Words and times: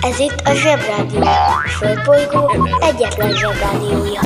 Ez 0.00 0.18
itt 0.18 0.40
a 0.44 0.54
Zsebrádió. 0.54 1.20
A 1.22 1.68
Földbolygó 1.68 2.68
egyetlen 2.80 3.32
Zsebrádiója. 3.32 4.20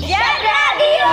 Zsebrádió! 0.00 1.10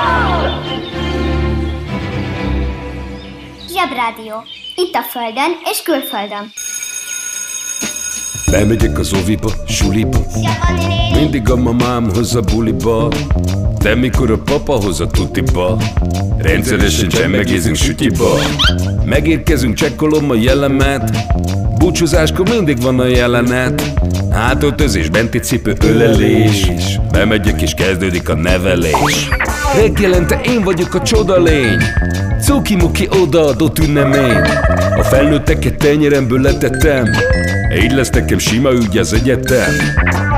Zsebrádió. 3.67 4.43
Itt 4.75 4.95
a 4.95 5.01
Földön 5.01 5.57
és 5.71 5.81
külföldön. 5.81 6.51
Bemegyek 8.53 8.99
az 8.99 9.13
oviba, 9.13 9.51
suliba. 9.67 10.17
Mindig 11.15 11.49
a 11.49 11.55
mamám 11.55 12.09
hoz 12.13 12.35
a 12.35 12.41
buliba. 12.41 13.11
De 13.77 13.95
mikor 13.95 14.31
a 14.31 14.37
papa 14.37 14.73
hoz 14.73 14.99
a 14.99 15.07
tutiba. 15.07 15.77
Rendszeresen 16.37 17.09
csemmegézünk 17.09 17.75
sütiba. 17.75 18.37
Megérkezünk, 19.05 19.75
csekkolom 19.75 20.29
a 20.29 20.35
jellemet. 20.35 21.17
Búcsúzáskor 21.77 22.49
mindig 22.49 22.81
van 22.81 22.99
a 22.99 23.05
jelenet. 23.05 23.93
Átöltözés, 24.31 25.09
benti 25.09 25.39
cipő, 25.39 25.75
ölelés. 25.85 26.69
Bemegyek 27.11 27.61
és 27.61 27.73
kezdődik 27.73 28.29
a 28.29 28.35
nevelés. 28.35 29.27
Reggelente 29.75 30.41
én 30.45 30.63
vagyok 30.63 30.93
a 30.93 31.01
csoda 31.01 31.41
lény. 31.41 31.81
Cuki-muki 32.41 33.07
odaadott 33.21 33.79
ünnemény. 33.79 34.41
A 34.95 35.03
felnőtteket 35.03 35.77
tenyeremből 35.77 36.41
letettem 36.41 37.05
így 37.77 37.91
lesz 37.91 38.09
nekem 38.09 38.37
sima 38.37 38.71
ügy 38.71 38.97
az 38.97 39.13
egyetem 39.13 39.73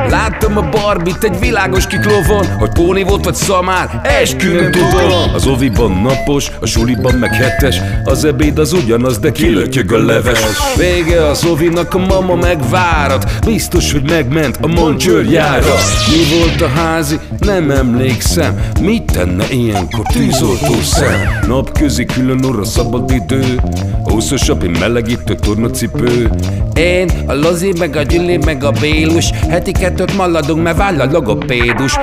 Láttam 0.10 0.58
a 0.58 0.70
barbit 0.70 1.24
egy 1.24 1.40
világos 1.40 1.88
kiklovon 1.88 2.46
Hogy 2.60 2.70
póni 2.70 3.04
volt 3.04 3.24
vagy 3.24 3.36
szamár, 3.36 4.02
eskü 4.22 4.54
nem 4.54 4.72
tudom. 4.72 5.34
Az 5.34 5.48
oviban 5.48 5.92
napos, 5.92 6.52
a 6.62 6.66
suliban 6.66 7.16
meg 7.16 7.34
hetes 7.34 7.82
Az 8.04 8.26
ebéd 8.26 8.60
az 8.60 8.74
ugyanaz, 8.74 9.18
de 9.18 9.32
kilötyög 9.32 9.92
a 9.92 10.06
leves. 10.06 10.40
Vége 10.78 11.26
az 11.26 11.46
ovinak, 11.46 11.94
a 11.94 11.98
mama 11.98 12.36
megvárat 12.36 13.46
Biztos, 13.46 13.92
hogy 13.92 14.10
megment 14.10 14.58
a 14.62 14.68
moncsőrjára 14.68 15.76
Mi 16.10 16.38
volt 16.38 16.62
a 16.62 16.68
házi? 16.68 17.20
Nem 17.40 17.72
emlékszem. 17.72 18.60
Mit 18.82 19.12
tenne 19.12 19.46
ilyenkor 19.50 20.06
tűzoltó 20.06 20.74
szem? 20.82 21.30
Napközi 21.48 22.06
külön 22.06 22.44
orra 22.44 22.66
szabad 22.66 23.12
idő 23.12 23.60
Húszosabb, 24.04 24.64
én 24.64 24.76
melegítő 24.80 25.36
tornacipő. 25.36 26.30
Én, 26.74 27.10
a 27.26 27.34
Lozi, 27.34 27.74
meg 27.80 27.96
a 27.96 28.02
Gyüli, 28.02 28.38
meg 28.38 28.64
a 28.64 28.72
Bélus 28.72 29.30
Heti 29.50 29.72
kettőt 29.96 30.16
maladunk, 30.16 30.64
mert 30.64 30.78
váll 30.78 31.02
a 31.02 31.12
logopédus 31.12 31.98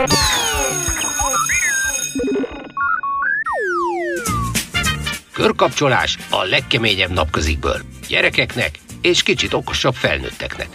Körkapcsolás 5.32 6.18
a 6.30 6.42
legkeményebb 6.42 7.10
napközikből. 7.10 7.80
Gyerekeknek 8.08 8.70
és 9.00 9.22
kicsit 9.22 9.52
okosabb 9.52 9.94
felnőtteknek. 9.94 10.68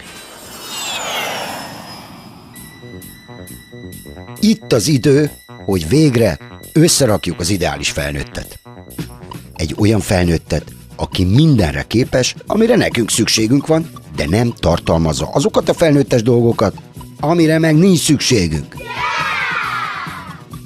Itt 4.40 4.72
az 4.72 4.88
idő, 4.88 5.30
hogy 5.64 5.88
végre 5.88 6.38
összerakjuk 6.72 7.40
az 7.40 7.50
ideális 7.50 7.90
felnőttet. 7.90 8.58
Egy 9.54 9.74
olyan 9.78 10.00
felnőttet, 10.00 10.64
aki 10.96 11.24
mindenre 11.24 11.82
képes, 11.82 12.34
amire 12.46 12.76
nekünk 12.76 13.10
szükségünk 13.10 13.66
van, 13.66 13.90
de 14.16 14.26
nem 14.28 14.52
tartalmazza 14.52 15.26
azokat 15.32 15.68
a 15.68 15.74
felnőttes 15.74 16.22
dolgokat, 16.22 16.74
amire 17.20 17.58
meg 17.58 17.76
nincs 17.76 17.98
szükségünk. 17.98 18.76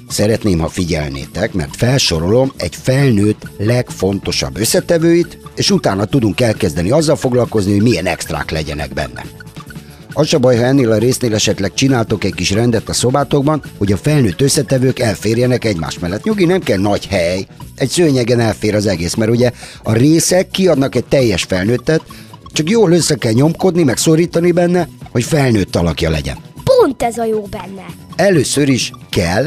Szeretném, 0.09 0.59
ha 0.59 0.67
figyelnétek, 0.67 1.53
mert 1.53 1.75
felsorolom 1.75 2.51
egy 2.57 2.75
felnőtt 2.81 3.47
legfontosabb 3.57 4.57
összetevőit, 4.57 5.37
és 5.55 5.71
utána 5.71 6.05
tudunk 6.05 6.41
elkezdeni 6.41 6.91
azzal 6.91 7.15
foglalkozni, 7.15 7.71
hogy 7.71 7.81
milyen 7.81 8.05
extrák 8.05 8.51
legyenek 8.51 8.93
benne. 8.93 9.23
Az 10.13 10.27
se 10.27 10.37
baj, 10.37 10.55
ha 10.55 10.63
ennél 10.63 10.91
a 10.91 10.97
résznél 10.97 11.33
esetleg 11.33 11.73
csináltok 11.73 12.23
egy 12.23 12.33
kis 12.33 12.51
rendet 12.51 12.89
a 12.89 12.93
szobátokban, 12.93 13.63
hogy 13.77 13.91
a 13.91 13.97
felnőtt 13.97 14.41
összetevők 14.41 14.99
elférjenek 14.99 15.65
egymás 15.65 15.99
mellett. 15.99 16.23
Nyugi, 16.23 16.45
nem 16.45 16.59
kell 16.59 16.79
nagy 16.79 17.05
hely, 17.05 17.45
egy 17.75 17.89
szőnyegen 17.89 18.39
elfér 18.39 18.75
az 18.75 18.85
egész, 18.85 19.13
mert 19.13 19.31
ugye 19.31 19.51
a 19.83 19.93
részek 19.93 20.49
kiadnak 20.49 20.95
egy 20.95 21.05
teljes 21.05 21.43
felnőttet, 21.43 22.01
csak 22.53 22.69
jól 22.69 22.91
össze 22.91 23.15
kell 23.15 23.31
nyomkodni, 23.31 23.83
meg 23.83 23.97
szorítani 23.97 24.51
benne, 24.51 24.87
hogy 25.11 25.23
felnőtt 25.23 25.75
alakja 25.75 26.09
legyen. 26.09 26.37
Pont 26.63 27.03
ez 27.03 27.17
a 27.17 27.25
jó 27.25 27.41
benne. 27.41 27.85
Először 28.15 28.69
is 28.69 28.91
kell 29.09 29.45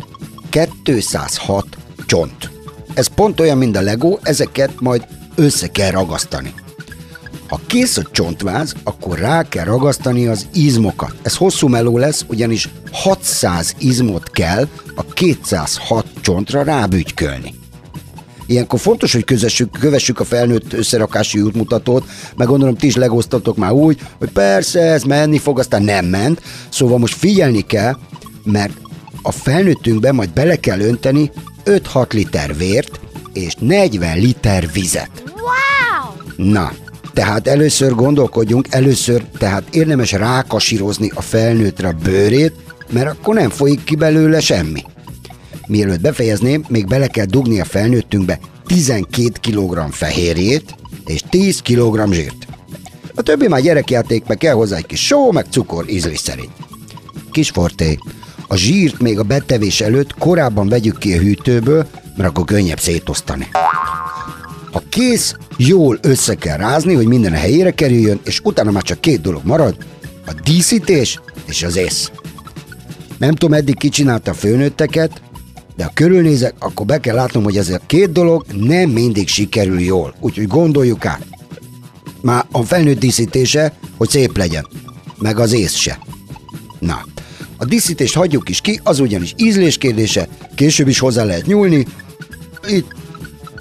206 0.82 1.66
csont. 2.06 2.50
Ez 2.94 3.06
pont 3.06 3.40
olyan, 3.40 3.58
mint 3.58 3.76
a 3.76 3.80
Lego, 3.80 4.18
ezeket 4.22 4.80
majd 4.80 5.06
össze 5.34 5.66
kell 5.66 5.90
ragasztani. 5.90 6.54
Ha 7.48 7.60
kész 7.66 7.96
a 7.96 8.02
csontváz, 8.10 8.74
akkor 8.84 9.18
rá 9.18 9.42
kell 9.42 9.64
ragasztani 9.64 10.26
az 10.26 10.46
izmokat. 10.52 11.14
Ez 11.22 11.36
hosszú 11.36 11.68
meló 11.68 11.98
lesz, 11.98 12.24
ugyanis 12.28 12.68
600 12.92 13.74
izmot 13.78 14.30
kell 14.30 14.68
a 14.94 15.04
206 15.04 16.06
csontra 16.20 16.62
rábügykölni. 16.62 17.54
Ilyenkor 18.46 18.80
fontos, 18.80 19.12
hogy 19.12 19.24
közessük, 19.24 19.70
kövessük 19.80 20.20
a 20.20 20.24
felnőtt 20.24 20.72
összerakási 20.72 21.40
útmutatót, 21.40 22.04
meg 22.36 22.46
gondolom 22.46 22.76
ti 22.76 22.86
is 22.86 22.96
legoztatok 22.96 23.56
már 23.56 23.72
úgy, 23.72 24.00
hogy 24.18 24.30
persze 24.30 24.80
ez 24.80 25.02
menni 25.02 25.38
fog, 25.38 25.58
aztán 25.58 25.82
nem 25.82 26.04
ment. 26.04 26.42
Szóval 26.68 26.98
most 26.98 27.14
figyelni 27.14 27.60
kell, 27.60 27.96
mert 28.44 28.72
a 29.22 29.32
felnőttünkbe 29.32 30.12
majd 30.12 30.30
bele 30.30 30.56
kell 30.56 30.80
önteni 30.80 31.30
5-6 31.64 32.12
liter 32.12 32.56
vért 32.56 33.00
és 33.32 33.54
40 33.58 34.18
liter 34.18 34.68
vizet. 34.72 35.10
Wow! 35.26 36.46
Na, 36.50 36.72
tehát 37.12 37.46
először 37.46 37.94
gondolkodjunk, 37.94 38.66
először 38.70 39.24
tehát 39.38 39.74
érdemes 39.74 40.12
rákasírozni 40.12 41.10
a 41.14 41.20
felnőttre 41.20 41.88
a 41.88 41.96
bőrét, 42.02 42.52
mert 42.90 43.10
akkor 43.10 43.34
nem 43.34 43.50
folyik 43.50 43.84
ki 43.84 43.96
belőle 43.96 44.40
semmi. 44.40 44.82
Mielőtt 45.66 46.00
befejezném, 46.00 46.64
még 46.68 46.86
bele 46.86 47.06
kell 47.06 47.24
dugni 47.24 47.60
a 47.60 47.64
felnőttünkbe 47.64 48.38
12 48.66 49.28
kg 49.40 49.92
fehérjét 49.92 50.74
és 51.06 51.22
10 51.30 51.60
kg 51.60 52.12
zsírt. 52.12 52.46
A 53.14 53.22
többi 53.22 53.48
már 53.48 53.60
gyerekjáték, 53.60 54.26
meg 54.26 54.36
kell 54.36 54.54
hozzá 54.54 54.76
egy 54.76 54.86
kis 54.86 55.06
só, 55.06 55.32
meg 55.32 55.46
cukor 55.50 55.90
ízlés 55.90 56.18
szerint. 56.18 56.50
Kis 57.30 57.50
forté, 57.50 57.98
a 58.48 58.56
zsírt 58.56 59.00
még 59.00 59.18
a 59.18 59.22
betevés 59.22 59.80
előtt 59.80 60.14
korábban 60.14 60.68
vegyük 60.68 60.98
ki 60.98 61.12
a 61.12 61.18
hűtőből, 61.18 61.86
mert 62.16 62.28
akkor 62.28 62.44
könnyebb 62.44 62.80
szétosztani. 62.80 63.48
Ha 64.72 64.82
kész, 64.88 65.34
jól 65.56 65.98
össze 66.02 66.34
kell 66.34 66.56
rázni, 66.56 66.94
hogy 66.94 67.06
minden 67.06 67.32
a 67.32 67.36
helyére 67.36 67.70
kerüljön, 67.70 68.20
és 68.24 68.40
utána 68.42 68.70
már 68.70 68.82
csak 68.82 69.00
két 69.00 69.20
dolog 69.20 69.40
marad, 69.44 69.76
a 70.26 70.32
díszítés 70.44 71.20
és 71.46 71.62
az 71.62 71.76
ész. 71.76 72.10
Nem 73.18 73.34
tudom, 73.34 73.54
eddig 73.54 73.78
ki 73.78 73.88
csinálta 73.88 74.30
a 74.30 74.34
főnőtteket, 74.34 75.20
de 75.76 75.84
ha 75.84 75.90
körülnézek, 75.94 76.54
akkor 76.58 76.86
be 76.86 77.00
kell 77.00 77.14
látnom, 77.14 77.44
hogy 77.44 77.56
ez 77.56 77.68
a 77.68 77.80
két 77.86 78.12
dolog 78.12 78.44
nem 78.52 78.90
mindig 78.90 79.28
sikerül 79.28 79.80
jól. 79.80 80.14
Úgyhogy 80.20 80.46
gondoljuk 80.46 81.06
át. 81.06 81.26
Már 82.20 82.44
a 82.52 82.62
felnőtt 82.62 82.98
díszítése, 82.98 83.72
hogy 83.96 84.08
szép 84.08 84.36
legyen, 84.36 84.66
meg 85.18 85.38
az 85.38 85.52
ész 85.52 85.74
se. 85.74 85.98
Na, 86.78 87.04
a 87.56 87.64
díszítést 87.64 88.14
hagyjuk 88.14 88.48
is 88.48 88.60
ki, 88.60 88.80
az 88.82 89.00
ugyanis 89.00 89.34
ízlés 89.36 89.78
kérdése, 89.78 90.28
később 90.54 90.88
is 90.88 90.98
hozzá 90.98 91.24
lehet 91.24 91.46
nyúlni, 91.46 91.86
itt 92.68 92.94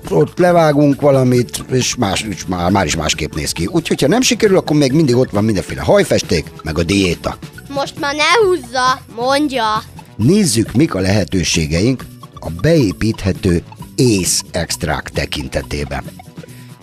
ott 0.09 0.38
levágunk 0.38 1.02
valamit, 1.02 1.64
és, 1.72 1.96
más, 1.96 2.22
és 2.22 2.46
már, 2.46 2.72
már 2.72 2.86
is 2.86 2.96
másképp 2.96 3.34
néz 3.34 3.52
ki. 3.52 3.66
Úgyhogy, 3.72 4.02
ha 4.02 4.08
nem 4.08 4.22
sikerül, 4.22 4.58
akkor 4.58 4.76
még 4.76 4.92
mindig 4.92 5.16
ott 5.16 5.30
van 5.30 5.44
mindenféle 5.44 5.82
hajfesték, 5.82 6.52
meg 6.64 6.78
a 6.78 6.84
diéta. 6.84 7.38
Most 7.70 8.00
már 8.00 8.16
ne 8.16 8.47
húzza, 8.47 9.02
mondja. 9.16 9.84
Nézzük, 10.18 10.74
mik 10.74 10.94
a 10.94 11.00
lehetőségeink 11.00 12.06
a 12.40 12.50
beépíthető 12.62 13.64
ész 13.96 14.44
extrák 14.52 15.09
tekintetében. 15.09 16.03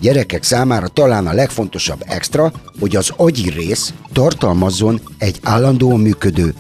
Gyerekek 0.00 0.42
számára 0.42 0.88
talán 0.88 1.26
a 1.26 1.32
legfontosabb 1.32 2.04
extra, 2.06 2.52
hogy 2.80 2.96
az 2.96 3.12
agyi 3.16 3.50
rész 3.50 3.92
tartalmazzon 4.12 5.00
egy 5.18 5.38
állandóan 5.42 6.00
működő, 6.00 6.54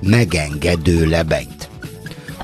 megengedő 0.00 1.06
lebenyt. 1.06 1.68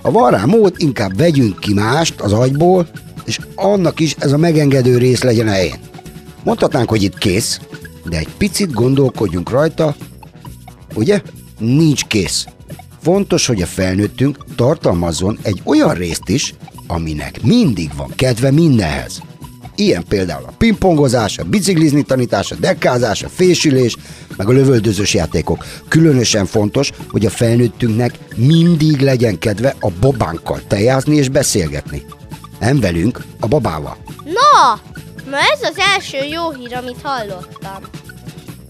Ha 0.03 0.11
van 0.11 0.31
rá 0.31 0.45
mód, 0.45 0.75
inkább 0.77 1.17
vegyünk 1.17 1.61
ki 1.61 1.75
mást 1.75 2.21
az 2.21 2.33
agyból, 2.33 2.89
és 3.25 3.39
annak 3.55 4.01
is 4.01 4.17
ez 4.19 4.33
a 4.33 4.37
megengedő 4.37 4.99
rész 4.99 5.23
legyen 5.23 5.49
a 5.49 5.51
helyén. 5.51 5.79
Mondhatnánk, 6.45 6.89
hogy 6.89 7.03
itt 7.03 7.19
kész, 7.19 7.61
de 8.05 8.19
egy 8.19 8.29
picit 8.39 8.73
gondolkodjunk 8.73 9.51
rajta, 9.51 9.97
ugye? 10.95 11.23
Nincs 11.59 12.05
kész. 12.05 12.47
Fontos, 13.03 13.47
hogy 13.47 13.63
a 13.63 13.67
felnőttünk 13.67 14.55
tartalmazzon 14.57 15.39
egy 15.43 15.63
olyan 15.65 15.95
részt 15.95 16.29
is, 16.29 16.55
aminek 16.87 17.43
mindig 17.43 17.91
van 17.97 18.13
kedve 18.17 18.51
mindenhez. 18.51 19.21
Ilyen 19.75 20.05
például 20.09 20.45
a 20.45 20.53
pingpongozás, 20.59 21.39
a 21.39 21.45
biciklizni 21.45 22.03
tanítás, 22.03 22.51
a 22.51 22.55
dekkázás, 22.55 23.23
a 23.23 23.29
fésülés, 23.29 23.97
meg 24.37 24.49
a 24.49 24.53
lövöldözős 24.53 25.15
játékok. 25.15 25.65
Különösen 25.89 26.47
fontos, 26.47 26.91
hogy 27.11 27.27
a 27.27 27.31
felnőttünknek 27.31 28.19
mindig 28.37 29.01
legyen 29.01 29.39
kedve 29.39 29.75
a 29.81 29.91
babánkkal 30.01 30.61
tejázni 30.67 31.17
és 31.17 31.29
beszélgetni. 31.29 32.03
Nem 32.61 32.81
velünk, 32.81 33.25
a 33.41 33.47
babával. 33.47 33.97
Na, 34.25 34.81
na 35.31 35.37
ez 35.37 35.63
az 35.63 35.79
első 35.95 36.27
jó 36.27 36.51
hír, 36.51 36.75
amit 36.75 37.01
hallottam. 37.03 37.83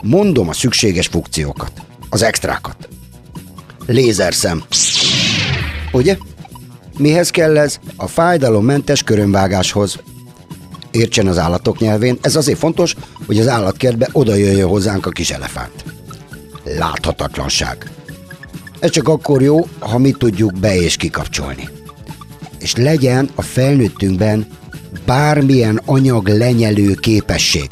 Mondom 0.03 0.49
a 0.49 0.53
szükséges 0.53 1.07
funkciókat, 1.07 1.73
az 2.09 2.23
extrákat. 2.23 2.89
Lézerszem. 3.93 4.63
Ugye? 5.93 6.17
Mihez 6.99 7.31
kell 7.31 7.59
ez? 7.59 7.79
A 7.97 8.07
fájdalommentes 8.07 9.03
körömvágáshoz. 9.03 9.99
Értsen 10.91 11.27
az 11.27 11.39
állatok 11.39 11.79
nyelvén, 11.79 12.19
ez 12.21 12.37
azért 12.37 12.59
fontos, 12.59 12.95
hogy 13.27 13.39
az 13.39 13.49
állatkertbe 13.49 14.09
oda 14.13 14.35
jöjjön 14.35 14.69
hozzánk 14.69 15.07
a 15.07 15.11
kis 15.11 15.31
elefánt. 15.31 15.85
Láthatatlanság. 16.65 17.91
Ez 18.81 18.91
csak 18.91 19.09
akkor 19.09 19.43
jó, 19.43 19.67
ha 19.79 19.99
mi 19.99 20.11
tudjuk 20.11 20.59
be 20.59 20.77
és 20.77 20.97
kikapcsolni. 20.97 21.69
És 22.59 22.77
legyen 22.77 23.31
a 23.35 23.43
felnőttünkben 23.43 24.47
bármilyen 25.07 25.81
anyag 25.85 26.29
lenyelő 26.29 26.95
képesség. 26.95 27.69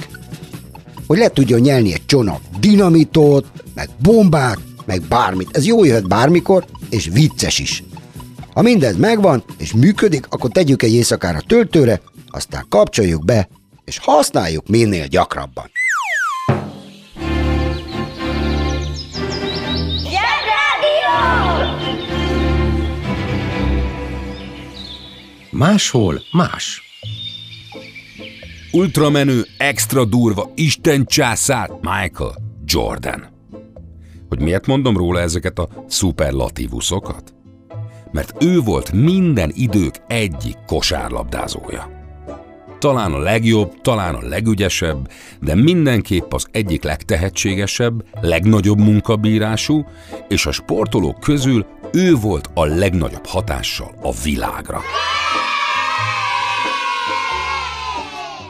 Hogy 1.07 1.19
le 1.19 1.29
tudjon 1.29 1.61
nyelni 1.61 1.93
egy 1.93 2.07
csomag 2.07 2.41
dinamitot, 2.61 3.47
meg 3.75 3.89
bombát, 4.03 4.59
meg 4.91 5.03
bármit. 5.09 5.57
Ez 5.57 5.67
jó 5.67 5.85
jöhet 5.85 6.09
bármikor, 6.09 6.65
és 6.89 7.09
vicces 7.13 7.59
is. 7.59 7.83
Ha 8.53 8.63
mindez 8.63 8.97
megvan, 8.97 9.45
és 9.59 9.73
működik, 9.73 10.27
akkor 10.31 10.51
tegyük 10.51 10.83
egy 10.83 10.93
éjszakára 10.93 11.41
töltőre, 11.41 12.01
aztán 12.27 12.67
kapcsoljuk 12.69 13.25
be, 13.25 13.49
és 13.85 13.99
használjuk 13.99 14.69
minél 14.69 15.07
gyakrabban. 15.07 15.71
Máshol 25.51 26.23
más. 26.33 26.83
Ultramenő, 28.73 29.47
extra 29.59 30.05
durva, 30.05 30.53
Isten 30.55 31.05
császár, 31.05 31.71
Michael 31.81 32.35
Jordan. 32.65 33.40
Hogy 34.31 34.41
miért 34.41 34.67
mondom 34.67 34.97
róla 34.97 35.21
ezeket 35.21 35.59
a 35.59 35.69
szuperlatívuszokat? 35.89 37.35
Mert 38.13 38.43
ő 38.43 38.61
volt 38.61 38.93
minden 38.93 39.51
idők 39.55 39.95
egyik 40.07 40.57
kosárlabdázója. 40.67 41.99
Talán 42.79 43.13
a 43.13 43.19
legjobb, 43.19 43.81
talán 43.81 44.15
a 44.15 44.29
legügyesebb, 44.29 45.11
de 45.41 45.55
mindenképp 45.55 46.33
az 46.33 46.47
egyik 46.51 46.83
legtehetségesebb, 46.83 48.05
legnagyobb 48.21 48.79
munkabírású, 48.79 49.85
és 50.29 50.47
a 50.47 50.53
sportolók 50.53 51.21
közül 51.21 51.67
ő 51.93 52.15
volt 52.15 52.51
a 52.55 52.65
legnagyobb 52.65 53.27
hatással 53.27 53.95
a 54.03 54.13
világra. 54.25 54.81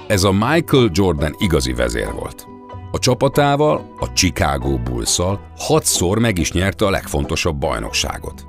Ez 0.07 0.25
a 0.25 0.33
Michael 0.33 0.91
Jordan 0.93 1.35
igazi 1.39 1.73
vezér 1.73 2.13
volt. 2.13 2.50
A 2.93 2.99
csapatával, 2.99 3.95
a 4.01 4.13
Chicago 4.13 4.79
Bulls-szal 4.79 5.41
hatszor 5.57 6.19
meg 6.19 6.39
is 6.39 6.53
nyerte 6.53 6.87
a 6.87 6.91
legfontosabb 6.91 7.57
bajnokságot. 7.57 8.47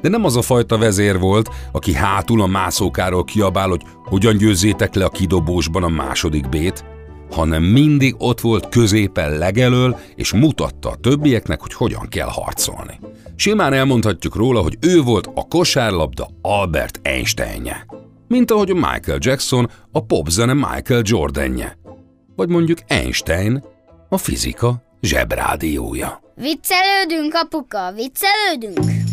De 0.00 0.08
nem 0.08 0.24
az 0.24 0.36
a 0.36 0.42
fajta 0.42 0.78
vezér 0.78 1.18
volt, 1.18 1.50
aki 1.72 1.94
hátul 1.94 2.42
a 2.42 2.46
mászókáról 2.46 3.24
kiabál, 3.24 3.68
hogy 3.68 3.82
hogyan 4.04 4.36
győzzétek 4.36 4.94
le 4.94 5.04
a 5.04 5.08
kidobósban 5.08 5.82
a 5.82 5.88
második 5.88 6.48
bét, 6.48 6.84
hanem 7.30 7.62
mindig 7.62 8.14
ott 8.18 8.40
volt 8.40 8.68
középen 8.68 9.38
legelől, 9.38 9.98
és 10.14 10.32
mutatta 10.32 10.90
a 10.90 10.96
többieknek, 10.96 11.60
hogy 11.60 11.74
hogyan 11.74 12.08
kell 12.08 12.28
harcolni. 12.28 13.00
Simán 13.36 13.72
elmondhatjuk 13.72 14.34
róla, 14.34 14.60
hogy 14.60 14.76
ő 14.80 15.02
volt 15.02 15.30
a 15.34 15.48
kosárlabda 15.48 16.28
Albert 16.42 17.00
Einsteinje. 17.02 17.86
Mint 18.28 18.50
ahogy 18.50 18.74
Michael 18.74 19.18
Jackson 19.18 19.70
a 19.92 20.04
popzene 20.04 20.52
Michael 20.52 21.02
Jordanje. 21.04 21.78
Vagy 22.36 22.48
mondjuk 22.48 22.78
Einstein 22.86 23.64
a 24.08 24.16
fizika 24.18 24.82
zsebrádiója. 25.00 26.20
Viccelődünk, 26.34 27.34
apuka, 27.34 27.92
viccelődünk. 27.92 29.05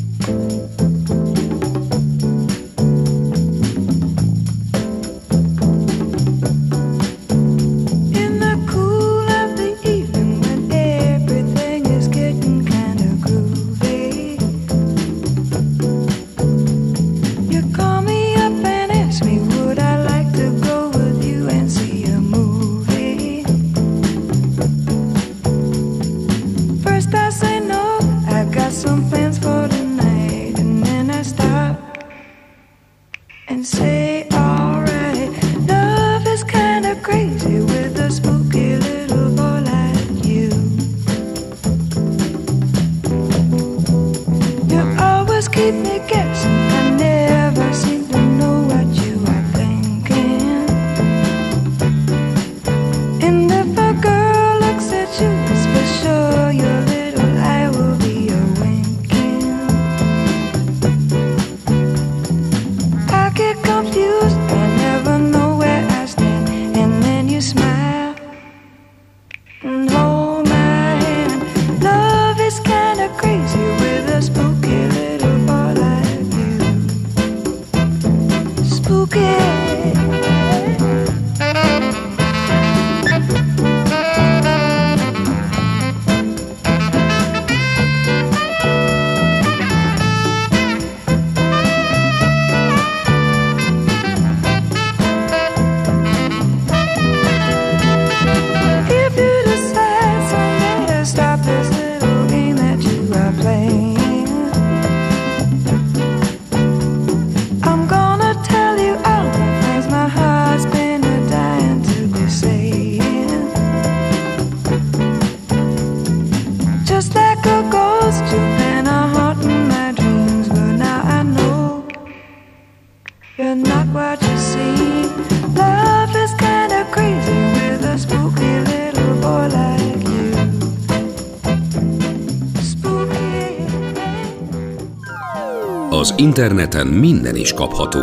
Az 136.03 136.13
interneten 136.17 136.87
minden 136.87 137.35
is 137.35 137.53
kapható. 137.53 137.99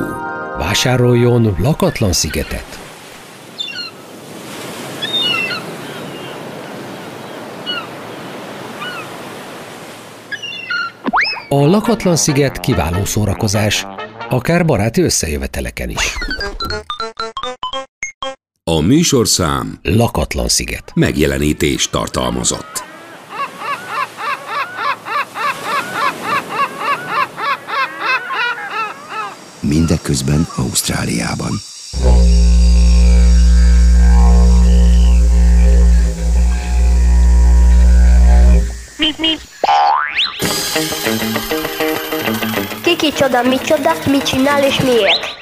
Vásároljon 0.59 1.57
lakatlan 1.59 2.13
szigetet. 2.13 2.79
A 11.49 11.67
lakatlan 11.67 12.17
sziget 12.17 12.61
kiváló 12.61 13.05
szórakozás, 13.05 13.87
akár 14.29 14.65
baráti 14.65 15.01
összejöveteleken 15.03 15.89
is. 15.89 16.15
A 18.71 18.81
műsorszám 18.81 19.79
Lakatlan 19.83 20.49
sziget. 20.49 20.93
megjelenítést 20.95 21.91
tartalmazott. 21.91 22.89
Mindeközben 29.61 30.47
Ausztráliában. 30.57 31.61
Kiki 42.83 43.13
csoda, 43.13 43.43
mi 43.43 43.57
csoda, 43.57 43.91
mit 44.11 44.23
csinál 44.23 44.65
és 44.65 44.81
miért? 44.81 45.39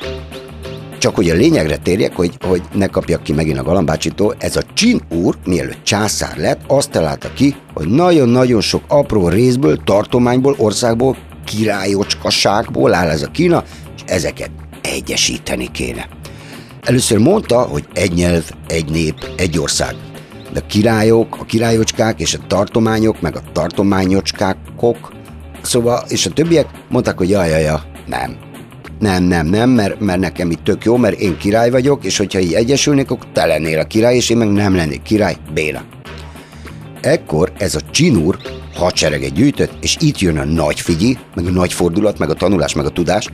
Csak 0.99 1.15
hogy 1.15 1.31
a 1.31 1.35
lényegre 1.35 1.77
térjek, 1.77 2.15
hogy, 2.15 2.37
hogy 2.47 2.63
ne 2.73 2.87
kapjak 2.87 3.23
ki 3.23 3.33
megint 3.33 3.59
a 3.59 3.63
galambácsitól, 3.63 4.35
ez 4.39 4.57
a 4.57 4.63
Csin 4.75 5.01
úr, 5.09 5.37
mielőtt 5.45 5.85
császár 5.85 6.37
lett, 6.37 6.61
azt 6.67 6.91
találta 6.91 7.33
ki, 7.33 7.57
hogy 7.75 7.89
nagyon-nagyon 7.89 8.61
sok 8.61 8.83
apró 8.89 9.29
részből, 9.29 9.79
tartományból, 9.85 10.55
országból, 10.59 11.17
királyocskaságból 11.45 12.95
áll 12.95 13.09
ez 13.09 13.23
a 13.23 13.31
Kína, 13.31 13.65
ezeket 14.09 14.51
egyesíteni 14.83 15.71
kéne. 15.71 16.09
Először 16.83 17.19
mondta, 17.19 17.61
hogy 17.61 17.85
egy 17.95 18.13
nyelv, 18.13 18.51
egy 18.67 18.91
nép, 18.91 19.15
egy 19.37 19.59
ország. 19.59 19.95
De 20.53 20.61
a 20.61 20.67
királyok, 20.67 21.37
a 21.41 21.45
királyocskák 21.45 22.21
és 22.21 22.35
a 22.35 22.47
tartományok, 22.47 23.21
meg 23.21 23.37
a 23.37 23.43
tartományocskákok, 23.53 25.13
szóval, 25.63 26.05
és 26.09 26.27
a 26.27 26.31
többiek 26.31 26.67
mondták, 26.89 27.19
hogy 27.19 27.31
jaj, 27.31 27.49
jaj, 27.49 27.63
jaj, 27.63 27.81
nem. 28.07 28.37
Nem, 28.99 29.25
nem, 29.25 29.47
nem, 29.47 29.71
mert, 29.71 30.01
mert 30.01 30.21
nekem 30.21 30.51
itt 30.51 30.65
tök 30.65 30.85
jó, 30.85 30.97
mert 30.97 31.21
én 31.21 31.37
király 31.37 31.71
vagyok, 31.71 32.05
és 32.05 32.17
hogyha 32.17 32.39
így 32.39 32.53
egyesülnék, 32.53 33.11
akkor 33.11 33.29
te 33.33 33.47
lennél 33.47 33.79
a 33.79 33.85
király, 33.85 34.17
és 34.17 34.31
én 34.31 34.37
meg 34.37 34.53
nem 34.53 34.75
lennék 34.75 35.03
király, 35.03 35.37
Béla. 35.55 35.85
Ekkor 37.01 37.53
ez 37.59 37.75
a 37.75 37.81
csinúr 37.91 38.39
hadsereget 38.75 39.33
gyűjtött, 39.33 39.73
és 39.81 39.97
itt 40.01 40.19
jön 40.19 40.39
a 40.39 40.45
nagy 40.45 40.81
figyi, 40.81 41.19
meg 41.35 41.47
a 41.47 41.51
nagy 41.51 41.73
fordulat, 41.73 42.19
meg 42.19 42.31
a 42.31 42.35
tanulás, 42.35 42.75
meg 42.75 42.85
a 42.85 42.91
tudás, 42.91 43.29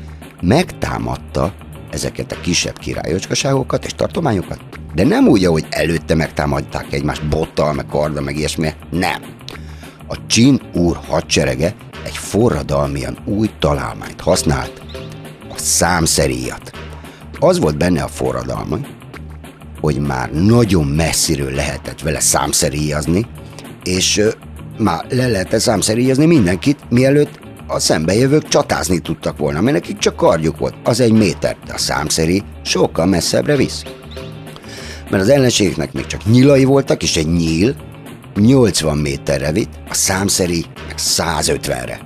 megtámadta 0.46 1.54
ezeket 1.90 2.32
a 2.32 2.40
kisebb 2.40 2.78
királyocskaságokat 2.78 3.84
és 3.84 3.94
tartományokat, 3.94 4.60
de 4.94 5.04
nem 5.04 5.28
úgy, 5.28 5.44
ahogy 5.44 5.66
előtte 5.70 6.14
megtámadták 6.14 6.92
egymást 6.92 7.28
bottal, 7.28 7.72
meg 7.72 7.86
karda, 7.86 8.20
meg 8.20 8.36
ilyesmi, 8.36 8.68
nem. 8.90 9.22
A 10.08 10.26
Csin 10.26 10.60
úr 10.72 10.98
hadserege 11.08 11.74
egy 12.04 12.16
forradalmian 12.16 13.18
új 13.24 13.50
találmányt 13.58 14.20
használt, 14.20 14.82
a 15.48 15.58
számszeríjat. 15.58 16.70
Az 17.38 17.58
volt 17.58 17.76
benne 17.76 18.02
a 18.02 18.08
forradalma, 18.08 18.76
hogy 19.80 19.98
már 19.98 20.32
nagyon 20.32 20.86
messziről 20.86 21.52
lehetett 21.52 22.00
vele 22.00 22.20
számszeríjazni, 22.20 23.26
és 23.82 24.22
már 24.78 25.04
le 25.08 25.26
lehetett 25.26 25.60
számszeríjazni 25.60 26.26
mindenkit, 26.26 26.78
mielőtt 26.90 27.43
a 27.66 27.78
szembejövők 27.78 28.49
csatázni 28.49 28.99
tudtak 28.99 29.38
volna, 29.38 29.61
mert 29.61 29.76
nekik 29.76 29.99
csak 29.99 30.16
kardjuk 30.16 30.59
volt, 30.59 30.75
az 30.85 31.00
egy 31.00 31.12
méter, 31.12 31.56
de 31.66 31.73
a 31.73 31.78
számszeri 31.78 32.42
sokkal 32.62 33.06
messzebbre 33.06 33.56
visz. 33.56 33.83
Mert 35.11 35.23
az 35.23 35.28
ellenségeknek 35.28 35.92
még 35.92 36.06
csak 36.06 36.25
nyilai 36.25 36.64
voltak, 36.64 37.02
és 37.02 37.16
egy 37.16 37.33
nyíl 37.33 37.75
80 38.35 38.99
méterre 38.99 39.52
vitt, 39.52 39.73
a 39.88 39.94
számszeri 39.94 40.64
meg 40.87 40.94
150-re. 40.97 42.00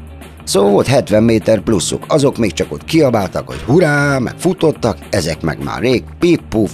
Szóval 0.44 0.70
volt 0.70 0.86
70 0.86 1.22
méter 1.22 1.60
pluszuk, 1.60 2.04
azok 2.08 2.36
még 2.36 2.52
csak 2.52 2.72
ott 2.72 2.84
kiabáltak, 2.84 3.46
hogy 3.46 3.60
hurrá, 3.60 4.18
meg 4.18 4.34
futottak, 4.38 4.98
ezek 5.10 5.40
meg 5.40 5.62
már 5.64 5.80
rég, 5.80 6.04
pip-puf, 6.18 6.72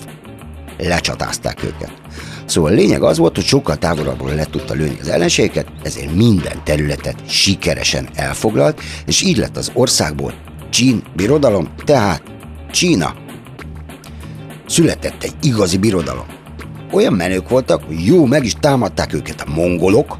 lecsatázták 0.78 1.64
őket. 1.64 2.03
Szóval 2.46 2.72
a 2.72 2.74
lényeg 2.74 3.02
az 3.02 3.18
volt, 3.18 3.34
hogy 3.34 3.44
sokkal 3.44 3.76
távolabbról 3.76 4.34
le 4.34 4.44
tudta 4.44 4.74
lőni 4.74 4.96
az 5.00 5.08
ellenségeket, 5.08 5.66
ezért 5.82 6.14
minden 6.14 6.60
területet 6.64 7.28
sikeresen 7.28 8.08
elfoglalt, 8.14 8.80
és 9.06 9.22
így 9.22 9.36
lett 9.36 9.56
az 9.56 9.70
országból 9.74 10.34
Csín 10.70 11.02
birodalom, 11.16 11.68
tehát 11.84 12.22
Csína. 12.70 13.14
Született 14.66 15.22
egy 15.22 15.34
igazi 15.42 15.78
birodalom. 15.78 16.26
Olyan 16.92 17.12
menők 17.12 17.48
voltak, 17.48 17.82
hogy 17.84 18.06
jó, 18.06 18.24
meg 18.24 18.44
is 18.44 18.54
támadták 18.60 19.12
őket 19.14 19.40
a 19.40 19.50
mongolok, 19.50 20.16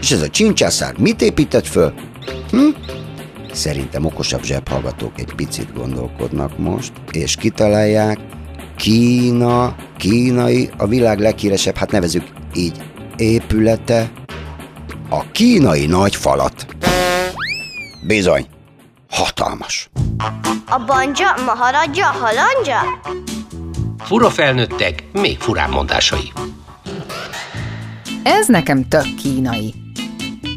és 0.00 0.10
ez 0.10 0.22
a 0.22 0.28
csincsászár 0.28 0.98
mit 0.98 1.22
épített 1.22 1.66
föl? 1.66 1.92
Hm? 2.50 2.68
Szerintem 3.52 4.04
okosabb 4.04 4.42
zsebhallgatók 4.42 5.20
egy 5.20 5.34
picit 5.34 5.72
gondolkodnak 5.74 6.58
most, 6.58 6.92
és 7.10 7.36
kitalálják, 7.36 8.18
Kína, 8.76 9.76
kínai, 9.96 10.70
a 10.76 10.86
világ 10.86 11.18
leghíresebb, 11.18 11.76
hát 11.76 11.90
nevezük 11.90 12.24
így, 12.54 12.82
épülete, 13.16 14.10
a 15.08 15.30
kínai 15.32 15.86
nagy 15.86 16.16
falat. 16.16 16.66
Bizony, 18.06 18.46
hatalmas. 19.10 19.90
A 20.68 20.84
banja, 20.86 21.34
maharadja, 21.44 22.06
halandja? 22.06 22.80
Fura 23.98 24.30
felnőttek, 24.30 25.04
még 25.12 25.38
furább 25.38 25.70
mondásai. 25.70 26.32
Ez 28.22 28.46
nekem 28.48 28.88
tök 28.88 29.14
kínai. 29.22 29.81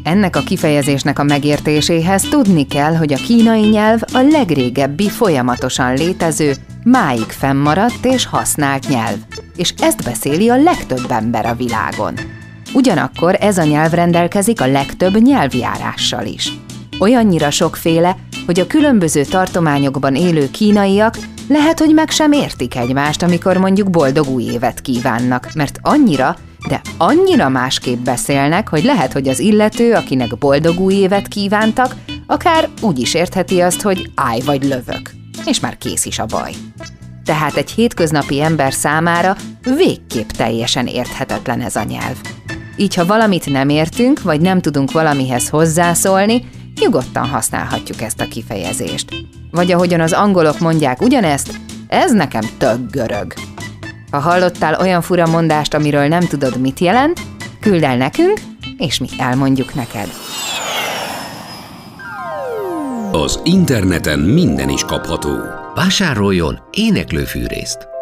Ennek 0.06 0.36
a 0.36 0.40
kifejezésnek 0.40 1.18
a 1.18 1.22
megértéséhez 1.22 2.22
tudni 2.22 2.66
kell, 2.66 2.94
hogy 2.94 3.12
a 3.12 3.16
kínai 3.16 3.68
nyelv 3.68 4.00
a 4.12 4.18
legrégebbi 4.30 5.08
folyamatosan 5.08 5.94
létező, 5.94 6.54
máig 6.84 7.24
fennmaradt 7.28 8.04
és 8.04 8.26
használt 8.26 8.88
nyelv, 8.88 9.16
és 9.56 9.74
ezt 9.78 10.04
beszéli 10.04 10.48
a 10.48 10.56
legtöbb 10.56 11.10
ember 11.10 11.46
a 11.46 11.54
világon. 11.54 12.14
Ugyanakkor 12.74 13.36
ez 13.40 13.58
a 13.58 13.64
nyelv 13.64 13.92
rendelkezik 13.92 14.60
a 14.60 14.66
legtöbb 14.66 15.22
nyelvjárással 15.22 16.26
is. 16.26 16.52
Olyannyira 16.98 17.50
sokféle, 17.50 18.16
hogy 18.46 18.60
a 18.60 18.66
különböző 18.66 19.24
tartományokban 19.24 20.14
élő 20.14 20.50
kínaiak 20.50 21.14
lehet, 21.48 21.78
hogy 21.78 21.94
meg 21.94 22.10
sem 22.10 22.32
értik 22.32 22.76
egymást, 22.76 23.22
amikor 23.22 23.56
mondjuk 23.56 23.90
boldog 23.90 24.28
új 24.28 24.42
évet 24.42 24.80
kívánnak, 24.80 25.50
mert 25.54 25.78
annyira, 25.82 26.36
de 26.68 26.80
annyira 26.96 27.48
másképp 27.48 27.98
beszélnek, 27.98 28.68
hogy 28.68 28.84
lehet, 28.84 29.12
hogy 29.12 29.28
az 29.28 29.38
illető, 29.38 29.92
akinek 29.92 30.38
boldog 30.38 30.80
új 30.80 30.94
évet 30.94 31.28
kívántak, 31.28 31.94
akár 32.26 32.68
úgy 32.80 32.98
is 32.98 33.14
értheti 33.14 33.60
azt, 33.60 33.82
hogy 33.82 34.10
állj 34.14 34.40
vagy 34.40 34.64
lövök. 34.64 35.10
És 35.44 35.60
már 35.60 35.78
kész 35.78 36.04
is 36.04 36.18
a 36.18 36.26
baj. 36.26 36.52
Tehát 37.24 37.56
egy 37.56 37.70
hétköznapi 37.70 38.42
ember 38.42 38.72
számára 38.72 39.36
végképp 39.76 40.28
teljesen 40.28 40.86
érthetetlen 40.86 41.60
ez 41.60 41.76
a 41.76 41.82
nyelv. 41.82 42.16
Így, 42.76 42.94
ha 42.94 43.06
valamit 43.06 43.50
nem 43.50 43.68
értünk, 43.68 44.22
vagy 44.22 44.40
nem 44.40 44.60
tudunk 44.60 44.92
valamihez 44.92 45.48
hozzászólni, 45.48 46.44
nyugodtan 46.80 47.28
használhatjuk 47.28 48.02
ezt 48.02 48.20
a 48.20 48.28
kifejezést. 48.28 49.14
Vagy 49.50 49.72
ahogyan 49.72 50.00
az 50.00 50.12
angolok 50.12 50.58
mondják 50.58 51.02
ugyanezt, 51.02 51.60
ez 51.88 52.12
nekem 52.12 52.42
tök 52.58 52.90
görög. 52.90 53.34
Ha 54.16 54.22
hallottál 54.22 54.80
olyan 54.80 55.02
fura 55.02 55.26
mondást, 55.26 55.74
amiről 55.74 56.08
nem 56.08 56.20
tudod, 56.20 56.60
mit 56.60 56.78
jelent, 56.78 57.20
küld 57.60 57.82
el 57.82 57.96
nekünk, 57.96 58.40
és 58.78 58.98
mi 58.98 59.06
elmondjuk 59.18 59.74
neked. 59.74 60.08
Az 63.12 63.40
interneten 63.44 64.18
minden 64.18 64.68
is 64.68 64.84
kapható. 64.84 65.30
Vásároljon 65.74 66.58
éneklőfűrészt! 66.70 67.95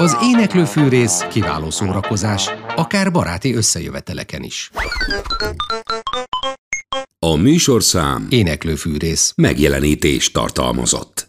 Az 0.00 0.16
éneklőfűrész 0.22 1.24
kiváló 1.30 1.70
szórakozás, 1.70 2.50
akár 2.76 3.12
baráti 3.12 3.54
összejöveteleken 3.54 4.42
is. 4.42 4.70
A 7.18 7.36
műsorszám 7.36 8.26
Éneklőfűrész. 8.30 9.32
megjelenítést 9.36 10.32
tartalmazott. 10.32 11.26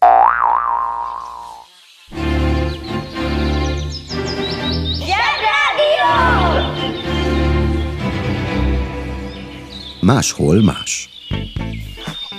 Máshol 10.01 10.63
más. 10.63 11.09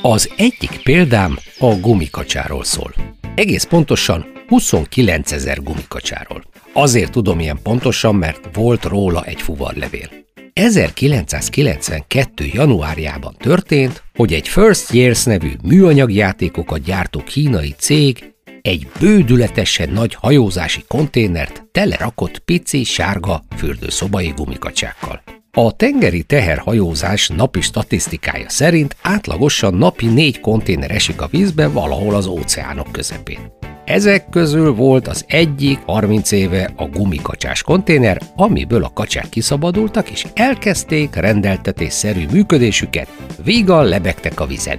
Az 0.03 0.31
egyik 0.37 0.83
példám 0.83 1.39
a 1.59 1.75
gumikacsáról 1.75 2.65
szól. 2.65 2.95
Egész 3.35 3.65
pontosan 3.65 4.39
29 4.51 5.33
ezer 5.33 5.63
gumikacsáról. 5.63 6.45
Azért 6.73 7.13
tudom 7.13 7.41
ilyen 7.41 7.59
pontosan, 7.63 8.15
mert 8.15 8.49
volt 8.53 8.85
róla 8.85 9.25
egy 9.25 9.41
fuvarlevél. 9.41 10.09
1992. 10.53 12.45
januárjában 12.53 13.35
történt, 13.39 14.03
hogy 14.15 14.33
egy 14.33 14.49
First 14.49 14.93
Years 14.93 15.25
nevű 15.25 15.51
műanyagjátékokat 15.63 16.83
gyártó 16.83 17.23
kínai 17.23 17.75
cég 17.79 18.33
egy 18.63 18.87
bődületesen 19.01 19.91
nagy 19.91 20.15
hajózási 20.15 20.85
konténert 20.89 21.65
telerakott 21.73 22.39
pici, 22.39 22.85
sárga 22.85 23.43
fürdőszobai 23.57 24.33
gumikacsákkal. 24.37 25.23
A 25.53 25.77
tengeri 25.77 26.23
teherhajózás 26.23 27.29
napi 27.29 27.61
statisztikája 27.61 28.49
szerint 28.49 28.97
átlagosan 29.03 29.75
napi 29.75 30.07
négy 30.07 30.41
konténer 30.41 30.91
esik 30.91 31.21
a 31.21 31.27
vízbe 31.27 31.69
valahol 31.69 32.15
az 32.15 32.27
óceánok 32.27 32.93
közepén. 32.93 33.59
Ezek 33.91 34.29
közül 34.31 34.75
volt 34.75 35.09
az 35.09 35.25
egyik 35.29 35.79
30 35.87 36.33
éve 36.33 36.71
a 36.77 36.85
gumikacsás 36.85 37.63
konténer, 37.63 38.21
amiből 38.37 38.85
a 38.85 38.93
kacsák 38.95 39.29
kiszabadultak, 39.29 40.11
és 40.11 40.27
elkezdték 40.35 41.15
rendeltetésszerű 41.15 42.27
működésüket, 42.33 43.09
vígan 43.45 43.85
lebegtek 43.85 44.41
a 44.41 44.47
vizen. 44.47 44.79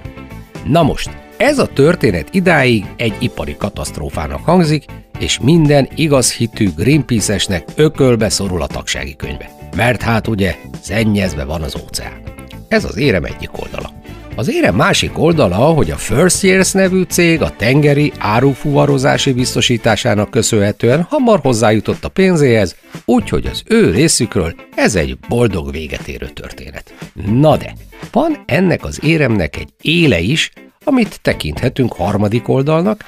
Na 0.66 0.82
most, 0.82 1.10
ez 1.36 1.58
a 1.58 1.66
történet 1.66 2.34
idáig 2.34 2.84
egy 2.96 3.14
ipari 3.18 3.56
katasztrófának 3.56 4.44
hangzik, 4.44 4.84
és 5.18 5.40
minden 5.40 5.88
igaz 5.94 6.32
hitű 6.32 6.68
Greenpeace-esnek 6.76 7.68
ökölbe 7.76 8.28
szorul 8.28 8.62
a 8.62 8.66
tagsági 8.66 9.16
könyve. 9.16 9.50
Mert 9.76 10.02
hát 10.02 10.28
ugye 10.28 10.54
szennyezve 10.80 11.44
van 11.44 11.62
az 11.62 11.76
óceán. 11.82 12.22
Ez 12.68 12.84
az 12.84 12.96
érem 12.96 13.24
egyik 13.24 13.62
oldala. 13.62 14.01
Az 14.36 14.50
érem 14.50 14.74
másik 14.74 15.18
oldala, 15.18 15.54
hogy 15.56 15.90
a 15.90 15.96
First 15.96 16.42
Years 16.42 16.72
nevű 16.72 17.02
cég 17.02 17.42
a 17.42 17.56
tengeri 17.56 18.12
árufuvarozási 18.18 19.32
biztosításának 19.32 20.30
köszönhetően 20.30 21.02
hamar 21.02 21.40
hozzájutott 21.40 22.04
a 22.04 22.08
pénzéhez, 22.08 22.76
úgyhogy 23.04 23.46
az 23.46 23.62
ő 23.66 23.90
részükről 23.90 24.54
ez 24.74 24.94
egy 24.94 25.18
boldog 25.28 25.70
véget 25.70 26.08
érő 26.08 26.26
történet. 26.26 26.94
Na 27.26 27.56
de, 27.56 27.74
van 28.12 28.42
ennek 28.46 28.84
az 28.84 28.98
éremnek 29.02 29.56
egy 29.56 29.68
éle 29.80 30.20
is, 30.20 30.52
amit 30.84 31.20
tekinthetünk 31.22 31.92
harmadik 31.92 32.48
oldalnak, 32.48 33.06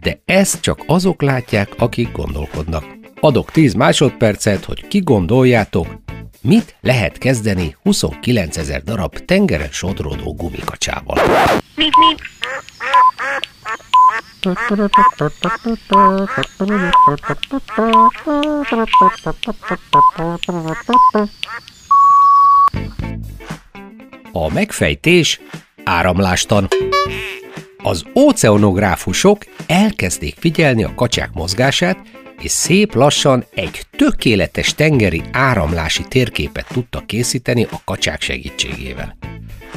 de 0.00 0.20
ezt 0.24 0.60
csak 0.60 0.82
azok 0.86 1.22
látják, 1.22 1.68
akik 1.78 2.12
gondolkodnak. 2.12 2.84
Adok 3.20 3.50
10 3.50 3.74
másodpercet, 3.74 4.64
hogy 4.64 4.86
kigondoljátok, 4.88 5.86
mit 6.44 6.76
lehet 6.80 7.18
kezdeni 7.18 7.76
29 7.82 8.56
ezer 8.56 8.82
darab 8.82 9.18
tengeren 9.18 9.70
sodródó 9.70 10.34
gumikacsával. 10.34 11.18
A 24.32 24.52
megfejtés 24.52 25.40
áramlástan. 25.84 26.68
Az 27.82 28.04
óceanográfusok 28.14 29.44
elkezdték 29.66 30.34
figyelni 30.38 30.84
a 30.84 30.94
kacsák 30.94 31.32
mozgását, 31.32 31.98
és 32.44 32.50
szép 32.50 32.94
lassan 32.94 33.44
egy 33.54 33.82
tökéletes 33.96 34.74
tengeri 34.74 35.22
áramlási 35.32 36.02
térképet 36.08 36.66
tudtak 36.72 37.06
készíteni 37.06 37.66
a 37.70 37.80
kacsák 37.84 38.20
segítségével. 38.20 39.16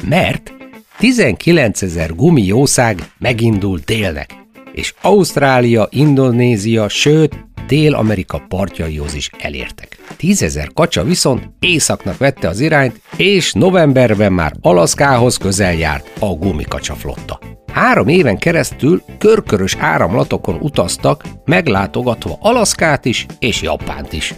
Mert 0.08 0.52
19 0.98 1.82
ezer 1.82 2.14
gumijószág 2.14 3.10
megindult 3.18 3.84
délnek, 3.84 4.34
és 4.72 4.94
Ausztrália, 5.00 5.88
Indonézia, 5.90 6.88
sőt 6.88 7.47
Dél-Amerika 7.68 8.44
partjaihoz 8.48 9.14
is 9.14 9.30
elértek. 9.38 9.98
Tízezer 10.16 10.68
kacsa 10.74 11.04
viszont 11.04 11.42
északnak 11.60 12.18
vette 12.18 12.48
az 12.48 12.60
irányt, 12.60 13.00
és 13.16 13.52
novemberben 13.52 14.32
már 14.32 14.52
Alaszkához 14.60 15.36
közel 15.36 15.74
járt 15.74 16.10
a 16.18 16.26
gumikacsa 16.26 16.94
flotta. 16.94 17.38
Három 17.72 18.08
éven 18.08 18.38
keresztül 18.38 19.02
körkörös 19.18 19.76
áramlatokon 19.78 20.58
utaztak, 20.60 21.24
meglátogatva 21.44 22.38
Alaszkát 22.40 23.04
is 23.04 23.26
és 23.38 23.62
Japánt 23.62 24.12
is. 24.12 24.34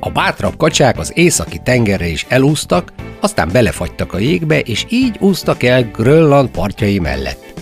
A 0.00 0.10
bátrabb 0.10 0.56
kacsák 0.56 0.98
az 0.98 1.12
északi 1.14 1.60
tengerre 1.64 2.06
is 2.06 2.26
elúztak, 2.28 2.92
aztán 3.20 3.48
belefagytak 3.52 4.12
a 4.12 4.18
jégbe, 4.18 4.60
és 4.60 4.86
így 4.88 5.16
úztak 5.18 5.62
el 5.62 5.82
Grönland 5.82 6.48
partjai 6.48 6.98
mellett. 6.98 7.59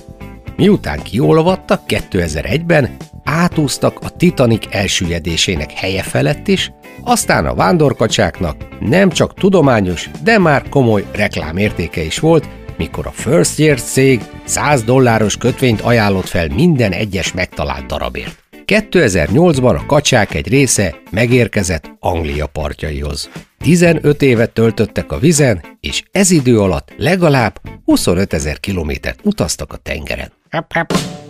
Miután 0.59 1.03
kiolvadtak 1.03 1.83
2001-ben, 1.87 2.97
átúztak 3.25 3.99
a 4.00 4.11
Titanic 4.11 4.75
elsüllyedésének 4.75 5.73
helye 5.73 6.03
felett 6.03 6.49
is, 6.49 6.73
aztán 7.03 7.47
a 7.47 7.55
vándorkacsáknak 7.55 8.57
nem 8.81 9.11
csak 9.11 9.35
tudományos, 9.35 10.11
de 10.23 10.38
már 10.38 10.68
komoly 10.68 11.05
reklámértéke 11.12 12.03
is 12.03 12.18
volt, 12.18 12.49
mikor 12.77 13.07
a 13.07 13.11
First 13.11 13.59
Year 13.59 13.81
cég 13.81 14.21
100 14.44 14.83
dolláros 14.83 15.37
kötvényt 15.37 15.81
ajánlott 15.81 16.29
fel 16.29 16.49
minden 16.49 16.92
egyes 16.92 17.33
megtalált 17.33 17.87
darabért. 17.87 18.42
2008-ban 18.66 19.77
a 19.77 19.87
kacsák 19.87 20.35
egy 20.35 20.49
része 20.49 20.94
megérkezett 21.11 21.97
Anglia 22.01 22.47
partjaihoz. 22.47 23.31
15 23.59 24.23
évet 24.23 24.51
töltöttek 24.51 25.12
a 25.12 25.18
vizen, 25.18 25.64
és 25.81 26.03
ez 26.12 26.31
idő 26.31 26.61
alatt 26.61 26.92
legalább 26.97 27.61
25 27.85 28.33
ezer 28.33 28.61
kilométert 28.61 29.21
utaztak 29.23 29.73
a 29.73 29.77
tengeren. 29.77 30.38
Up, 30.52 30.74
up. 30.76 31.28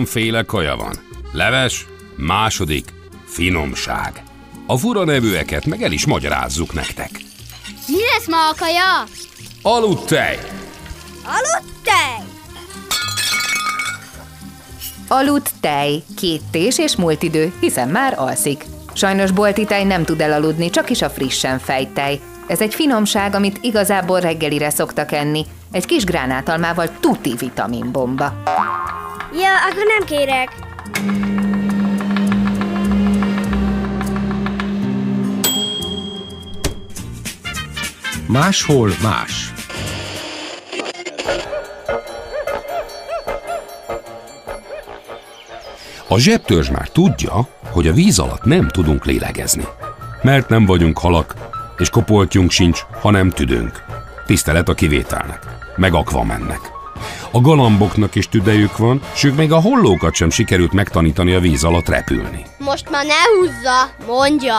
Háromféle 0.00 0.42
kaja 0.42 0.76
van. 0.76 0.94
Leves, 1.32 1.86
második, 2.16 2.92
finomság. 3.26 4.22
A 4.66 4.76
fura 4.76 5.04
nevűeket 5.04 5.66
meg 5.66 5.82
el 5.82 5.92
is 5.92 6.06
magyarázzuk 6.06 6.72
nektek. 6.72 7.10
Mi 7.86 7.96
lesz 8.12 8.26
ma 8.26 8.48
a 8.48 8.54
kaja? 8.58 9.04
Aludtej, 9.62 10.38
Aludt 11.24 11.72
tej! 11.82 12.24
Aludt 15.08 15.50
tej, 15.60 16.02
két 16.16 16.42
tés 16.50 16.78
és 16.78 16.96
múlt 16.96 17.22
idő, 17.22 17.52
hiszen 17.60 17.88
már 17.88 18.14
alszik. 18.16 18.64
Sajnos 18.92 19.30
bolti 19.30 19.64
tej 19.64 19.84
nem 19.84 20.04
tud 20.04 20.20
elaludni, 20.20 20.70
csak 20.70 20.90
is 20.90 21.02
a 21.02 21.10
frissen 21.10 21.58
fejt 21.58 21.88
tej. 21.88 22.20
Ez 22.46 22.60
egy 22.60 22.74
finomság, 22.74 23.34
amit 23.34 23.58
igazából 23.60 24.20
reggelire 24.20 24.70
szoktak 24.70 25.12
enni. 25.12 25.46
Egy 25.72 25.86
kis 25.86 26.04
gránátalmával 26.04 26.88
tuti 27.00 27.34
vitaminbomba. 27.38 28.42
Ja, 29.32 29.56
akkor 29.70 29.84
nem 29.86 30.06
kérek. 30.06 30.48
Máshol 38.26 38.90
más. 39.02 39.52
A 46.08 46.18
zsebtörzs 46.18 46.70
már 46.70 46.88
tudja, 46.88 47.48
hogy 47.70 47.86
a 47.86 47.92
víz 47.92 48.18
alatt 48.18 48.44
nem 48.44 48.68
tudunk 48.68 49.04
lélegezni. 49.04 49.64
Mert 50.22 50.48
nem 50.48 50.66
vagyunk 50.66 50.98
halak, 50.98 51.34
és 51.78 51.90
kopoltjunk 51.90 52.50
sincs, 52.50 52.80
hanem 53.00 53.30
tüdőnk. 53.30 53.84
Tisztelet 54.26 54.68
a 54.68 54.74
kivételnek, 54.74 55.46
meg 55.76 55.94
akvamennek. 55.94 56.79
A 57.32 57.40
galamboknak 57.40 58.14
is 58.14 58.28
tüdejük 58.28 58.76
van, 58.76 59.00
s 59.14 59.24
ők 59.24 59.36
még 59.36 59.52
a 59.52 59.60
hollókat 59.60 60.14
sem 60.14 60.30
sikerült 60.30 60.72
megtanítani 60.72 61.34
a 61.34 61.40
víz 61.40 61.64
alatt 61.64 61.88
repülni. 61.88 62.44
Most 62.58 62.90
már 62.90 63.04
ne 63.06 63.12
húzza, 63.12 63.90
mondja. 64.06 64.54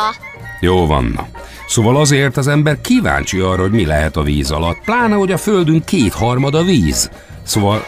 Jó 0.60 0.86
van, 0.88 1.12
na. 1.16 1.28
Szóval 1.68 1.96
azért 1.96 2.38
az 2.38 2.48
ember 2.48 2.82
kíváncsi 2.82 3.40
arra, 3.40 3.62
hogy 3.62 3.72
mi 3.72 3.86
lehet 3.86 4.16
a 4.16 4.24
víz 4.24 4.52
alatt, 4.52 4.82
pláne, 4.86 5.16
hogy 5.16 5.32
a 5.32 5.38
földünk 5.38 5.86
kétharmada 5.86 6.64
víz. 6.64 7.12
Szóval 7.44 7.86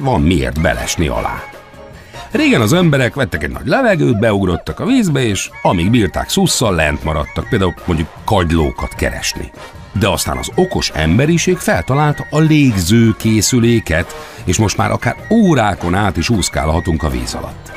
van 0.00 0.20
miért 0.20 0.60
belesni 0.60 1.06
alá. 1.06 1.42
Régen 2.30 2.60
az 2.60 2.72
emberek 2.72 3.14
vettek 3.14 3.42
egy 3.42 3.50
nagy 3.50 3.66
levegőt, 3.66 4.18
beugrottak 4.18 4.80
a 4.80 4.84
vízbe, 4.84 5.24
és 5.24 5.50
amíg 5.62 5.90
bírták 5.90 6.28
szusszal, 6.28 6.74
lent 6.74 7.04
maradtak, 7.04 7.48
például 7.48 7.74
mondjuk 7.84 8.08
kagylókat 8.24 8.94
keresni. 8.94 9.50
De 9.98 10.08
aztán 10.08 10.36
az 10.36 10.50
okos 10.54 10.90
emberiség 10.94 11.56
feltalálta 11.56 12.26
a 12.30 12.38
légző 12.38 13.14
készüléket, 13.18 14.16
és 14.44 14.58
most 14.58 14.76
már 14.76 14.90
akár 14.90 15.16
órákon 15.30 15.94
át 15.94 16.16
is 16.16 16.28
úszkálhatunk 16.28 17.02
a 17.02 17.08
víz 17.08 17.34
alatt. 17.34 17.72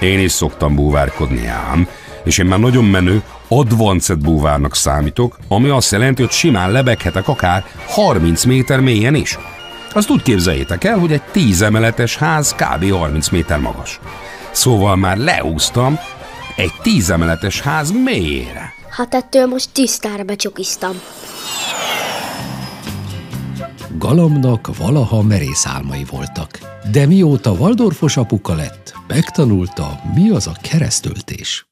Én 0.00 0.18
is 0.18 0.32
szoktam 0.32 0.74
búvárkodni 0.74 1.46
ám, 1.46 1.88
és 2.24 2.38
én 2.38 2.46
már 2.46 2.58
nagyon 2.58 2.84
menő 2.84 3.22
advanced 3.48 4.18
búvárnak 4.18 4.74
számítok, 4.74 5.38
ami 5.48 5.68
azt 5.68 5.92
jelenti, 5.92 6.22
hogy 6.22 6.30
simán 6.30 6.70
lebeghetek 6.72 7.28
akár 7.28 7.64
30 7.86 8.44
méter 8.44 8.80
mélyen 8.80 9.14
is. 9.14 9.38
Azt 9.92 10.10
úgy 10.10 10.22
képzeljétek 10.22 10.84
el, 10.84 10.98
hogy 10.98 11.12
egy 11.12 11.22
10 11.22 11.62
emeletes 11.62 12.16
ház 12.16 12.54
kb. 12.54 12.90
30 12.90 13.28
méter 13.28 13.60
magas. 13.60 14.00
Szóval 14.50 14.96
már 14.96 15.16
leúztam 15.16 15.98
egy 16.56 16.72
10 16.82 17.10
emeletes 17.10 17.60
ház 17.60 17.92
mélyére. 18.04 18.77
Hát 18.98 19.14
ettől 19.14 19.46
most 19.46 19.70
tisztára 19.72 20.22
becsukiztam. 20.22 21.00
Galamnak 23.98 24.76
valaha 24.76 25.22
merész 25.22 25.66
álmai 25.66 26.04
voltak, 26.10 26.58
de 26.92 27.06
mióta 27.06 27.50
Waldorfos 27.50 28.16
apuka 28.16 28.54
lett, 28.54 28.94
megtanulta, 29.06 30.00
mi 30.14 30.30
az 30.30 30.46
a 30.46 30.52
keresztöltés. 30.62 31.66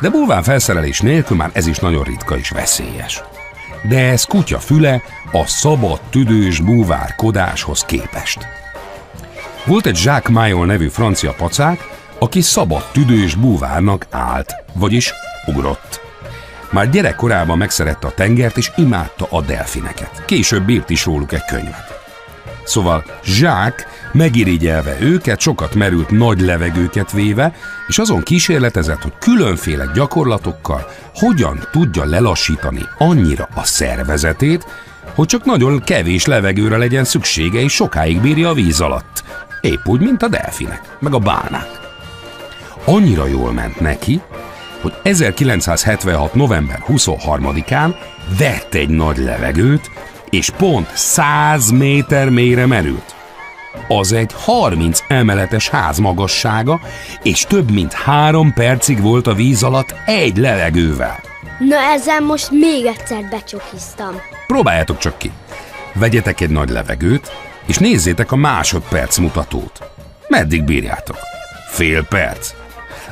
De 0.00 0.10
bulván 0.10 0.42
felszerelés 0.42 1.00
nélkül 1.00 1.36
már 1.36 1.50
ez 1.52 1.66
is 1.66 1.78
nagyon 1.78 2.02
ritka 2.02 2.38
és 2.38 2.50
veszélyes. 2.50 3.22
De 3.88 3.98
ez 3.98 4.24
kutya 4.24 4.58
füle 4.58 5.02
a 5.32 5.46
szabad 5.46 6.00
tüdős 6.10 6.60
búvárkodáshoz 6.60 7.84
képest. 7.84 8.38
Volt 9.64 9.86
egy 9.86 10.00
Jacques 10.04 10.34
Mayol 10.34 10.66
nevű 10.66 10.88
francia 10.88 11.32
pacák, 11.32 11.80
aki 12.18 12.40
szabad 12.40 12.90
tüdős 12.92 13.34
búvárnak 13.34 14.06
állt, 14.10 14.54
vagyis 14.74 15.12
ugrott. 15.46 16.04
Már 16.76 16.90
gyerekkorában 16.90 17.58
megszerette 17.58 18.06
a 18.06 18.14
tengert 18.14 18.56
és 18.56 18.70
imádta 18.76 19.26
a 19.30 19.42
delfineket. 19.42 20.24
Később 20.24 20.68
írt 20.68 20.90
is 20.90 21.04
róluk 21.04 21.32
egy 21.32 21.44
könyvet. 21.44 22.00
Szóval 22.64 23.04
Jacques 23.24 23.86
megirigyelve 24.12 24.96
őket, 25.00 25.40
sokat 25.40 25.74
merült 25.74 26.10
nagy 26.10 26.40
levegőket 26.40 27.12
véve, 27.12 27.54
és 27.86 27.98
azon 27.98 28.22
kísérletezett, 28.22 29.02
hogy 29.02 29.12
különféle 29.18 29.90
gyakorlatokkal 29.94 30.90
hogyan 31.14 31.68
tudja 31.72 32.04
lelassítani 32.04 32.82
annyira 32.98 33.48
a 33.54 33.64
szervezetét, 33.64 34.66
hogy 35.14 35.26
csak 35.26 35.44
nagyon 35.44 35.82
kevés 35.84 36.26
levegőre 36.26 36.76
legyen 36.76 37.04
szüksége, 37.04 37.60
és 37.60 37.72
sokáig 37.72 38.20
bírja 38.20 38.48
a 38.48 38.54
víz 38.54 38.80
alatt. 38.80 39.24
Épp 39.60 39.86
úgy, 39.86 40.00
mint 40.00 40.22
a 40.22 40.28
delfinek, 40.28 40.96
meg 40.98 41.14
a 41.14 41.18
bálnák. 41.18 41.70
Annyira 42.84 43.26
jól 43.26 43.52
ment 43.52 43.80
neki, 43.80 44.20
hogy 44.86 45.12
1976. 45.12 46.34
november 46.34 46.82
23-án 46.88 47.94
vett 48.38 48.74
egy 48.74 48.88
nagy 48.88 49.18
levegőt, 49.18 49.90
és 50.30 50.50
pont 50.50 50.90
100 50.94 51.70
méter 51.70 52.28
mélyre 52.28 52.66
merült. 52.66 53.14
Az 53.88 54.12
egy 54.12 54.30
30 54.34 55.00
emeletes 55.08 55.68
ház 55.68 55.98
magassága, 55.98 56.80
és 57.22 57.44
több 57.44 57.70
mint 57.70 57.92
három 57.92 58.52
percig 58.52 59.02
volt 59.02 59.26
a 59.26 59.34
víz 59.34 59.62
alatt 59.62 59.94
egy 60.06 60.36
levegővel. 60.36 61.20
Na 61.58 61.76
ezzel 61.76 62.20
most 62.20 62.50
még 62.50 62.84
egyszer 62.84 63.28
becsukiztam. 63.30 64.20
Próbáljátok 64.46 64.98
csak 64.98 65.18
ki. 65.18 65.30
Vegyetek 65.92 66.40
egy 66.40 66.50
nagy 66.50 66.68
levegőt, 66.68 67.32
és 67.66 67.78
nézzétek 67.78 68.32
a 68.32 68.36
másodperc 68.36 69.18
mutatót. 69.18 69.90
Meddig 70.28 70.64
bírjátok? 70.64 71.18
Fél 71.70 72.04
perc? 72.04 72.54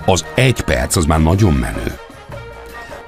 Az 0.06 0.24
egy 0.34 0.60
perc 0.60 0.96
az 0.96 1.04
már 1.04 1.20
nagyon 1.20 1.52
menő. 1.52 1.98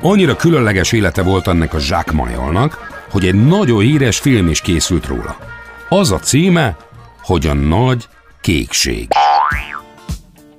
Annyira 0.00 0.36
különleges 0.36 0.92
élete 0.92 1.22
volt 1.22 1.48
ennek 1.48 1.74
a 1.74 1.78
Jacques 1.80 2.14
Mayolnak, 2.14 3.04
hogy 3.10 3.26
egy 3.26 3.46
nagyon 3.46 3.80
híres 3.80 4.18
film 4.18 4.48
is 4.48 4.60
készült 4.60 5.06
róla. 5.06 5.36
Az 5.88 6.10
a 6.10 6.18
címe, 6.18 6.76
hogy 7.22 7.46
a 7.46 7.54
nagy 7.54 8.08
kékség. 8.40 9.08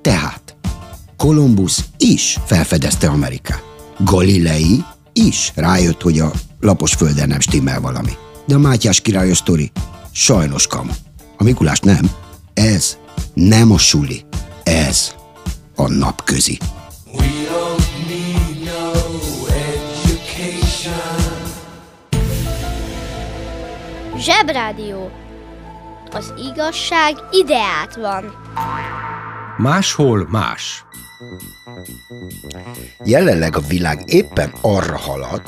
Tehát 0.02 0.48
Kolumbusz 1.16 1.84
is 1.96 2.38
felfedezte 2.46 3.08
Amerikát. 3.08 3.62
Galilei 3.98 4.84
is 5.12 5.52
rájött, 5.54 6.02
hogy 6.02 6.18
a 6.18 6.30
lapos 6.60 6.94
földön 6.94 7.28
nem 7.28 7.40
stimmel 7.40 7.80
valami. 7.80 8.12
De 8.46 8.54
a 8.54 8.58
Mátyás 8.58 9.00
királyos 9.00 9.36
sztori 9.36 9.70
sajnos 10.12 10.66
kamu. 10.66 10.92
A 11.36 11.42
Mikulás 11.42 11.80
nem. 11.80 12.10
Ez 12.54 12.98
nem 13.34 13.72
a 13.72 13.78
suli. 13.78 14.24
Ez 14.62 15.14
a 15.78 15.88
napközi. 15.88 16.58
Zsebrádió. 24.18 25.10
Az 26.10 26.32
igazság 26.52 27.14
ideát 27.30 27.96
van. 27.96 28.24
Máshol 29.58 30.26
más. 30.30 30.84
Jelenleg 33.04 33.56
a 33.56 33.60
világ 33.60 34.02
éppen 34.06 34.52
arra 34.60 34.98
halad, 34.98 35.42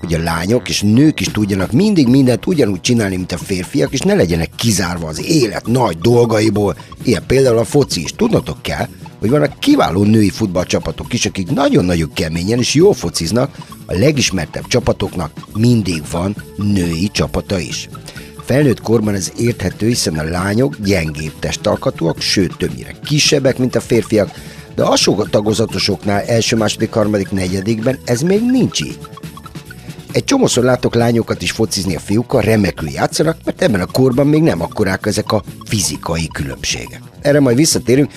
hogy 0.00 0.14
a 0.14 0.22
lányok 0.22 0.68
és 0.68 0.82
nők 0.82 1.20
is 1.20 1.26
tudjanak 1.26 1.72
mindig 1.72 2.08
mindent 2.08 2.46
ugyanúgy 2.46 2.80
csinálni, 2.80 3.16
mint 3.16 3.32
a 3.32 3.38
férfiak, 3.38 3.92
és 3.92 4.00
ne 4.00 4.14
legyenek 4.14 4.50
kizárva 4.56 5.08
az 5.08 5.24
élet 5.24 5.66
nagy 5.66 5.98
dolgaiból, 5.98 6.76
ilyen 7.02 7.26
például 7.26 7.58
a 7.58 7.64
foci 7.64 8.02
is. 8.02 8.12
Tudnotok 8.12 8.62
kell, 8.62 8.86
hogy 9.18 9.30
vannak 9.30 9.58
kiváló 9.58 10.02
női 10.02 10.30
futballcsapatok 10.30 11.12
is, 11.12 11.26
akik 11.26 11.50
nagyon-nagyon 11.50 12.12
keményen 12.12 12.58
és 12.58 12.74
jól 12.74 12.94
fociznak, 12.94 13.56
a 13.86 13.94
legismertebb 13.98 14.66
csapatoknak 14.66 15.30
mindig 15.54 16.02
van 16.10 16.36
női 16.56 17.08
csapata 17.12 17.58
is. 17.58 17.88
Felnőtt 18.44 18.80
korban 18.80 19.14
ez 19.14 19.32
érthető, 19.36 19.86
hiszen 19.86 20.18
a 20.18 20.22
lányok 20.22 20.76
gyengébb 20.84 21.32
testalkatúak, 21.38 22.20
sőt 22.20 22.56
többnyire 22.56 22.94
kisebbek, 23.04 23.58
mint 23.58 23.74
a 23.74 23.80
férfiak, 23.80 24.30
de 24.74 24.84
a 24.84 25.28
tagozatosoknál 25.30 26.22
első, 26.22 26.56
második, 26.56 26.92
harmadik, 26.92 27.30
negyedikben 27.30 27.98
ez 28.04 28.20
még 28.20 28.42
nincs 28.42 28.80
így. 28.80 28.98
Egy 30.12 30.24
csomószor 30.24 30.64
látok 30.64 30.94
lányokat 30.94 31.42
is 31.42 31.50
focizni 31.50 31.94
a 31.94 32.00
fiúkkal, 32.00 32.40
remekül 32.40 32.88
játszanak, 32.88 33.36
mert 33.44 33.62
ebben 33.62 33.80
a 33.80 33.86
korban 33.86 34.26
még 34.26 34.42
nem 34.42 34.62
akkorák 34.62 35.06
ezek 35.06 35.32
a 35.32 35.42
fizikai 35.64 36.28
különbségek. 36.32 37.00
Erre 37.20 37.40
majd 37.40 37.56
visszatérünk, 37.56 38.12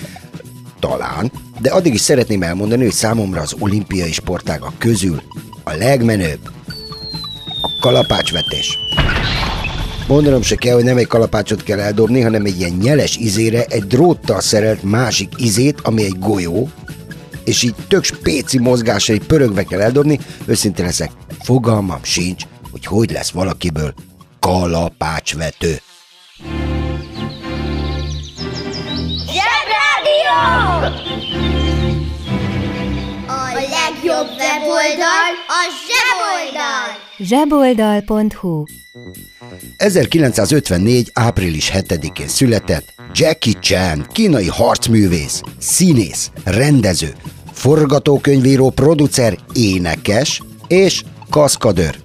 talán, 0.88 1.32
de 1.60 1.70
addig 1.70 1.94
is 1.94 2.00
szeretném 2.00 2.42
elmondani, 2.42 2.82
hogy 2.82 2.92
számomra 2.92 3.40
az 3.40 3.54
olimpiai 3.58 4.12
sportágak 4.12 4.78
közül 4.78 5.22
a 5.64 5.72
legmenőbb 5.72 6.40
a 7.62 7.78
kalapácsvetés. 7.80 8.78
Mondanom 10.06 10.42
se 10.42 10.54
kell, 10.54 10.74
hogy 10.74 10.84
nem 10.84 10.96
egy 10.96 11.06
kalapácsot 11.06 11.62
kell 11.62 11.80
eldobni, 11.80 12.20
hanem 12.20 12.44
egy 12.44 12.60
ilyen 12.60 12.72
nyeles 12.72 13.16
izére 13.16 13.64
egy 13.64 13.86
dróttal 13.86 14.40
szerelt 14.40 14.82
másik 14.82 15.32
izét, 15.36 15.80
ami 15.82 16.04
egy 16.04 16.18
golyó, 16.18 16.70
és 17.44 17.62
így 17.62 17.74
tök 17.88 18.04
spéci 18.04 18.58
mozgásai 18.58 19.18
pörögve 19.18 19.62
kell 19.62 19.80
eldobni, 19.80 20.18
őszintén 20.44 20.84
leszek, 20.84 21.10
fogalmam 21.42 22.00
sincs, 22.02 22.42
hogy 22.70 22.86
hogy 22.86 23.10
lesz 23.10 23.30
valakiből 23.30 23.94
kalapácsvető. 24.40 25.80
A 33.26 33.54
legjobb 33.54 34.28
weboldal 34.38 35.32
a 35.48 35.60
zseboldal! 35.86 36.88
zseboldal.hu 37.18 38.64
1954. 39.76 41.10
április 41.12 41.70
7-én 41.74 42.28
született 42.28 42.94
Jackie 43.12 43.52
Chan, 43.60 44.06
kínai 44.12 44.48
harcművész, 44.48 45.42
színész, 45.58 46.30
rendező, 46.44 47.14
forgatókönyvíró, 47.52 48.70
producer, 48.70 49.38
énekes 49.54 50.42
és 50.66 51.02
kaszkadőr. 51.30 51.96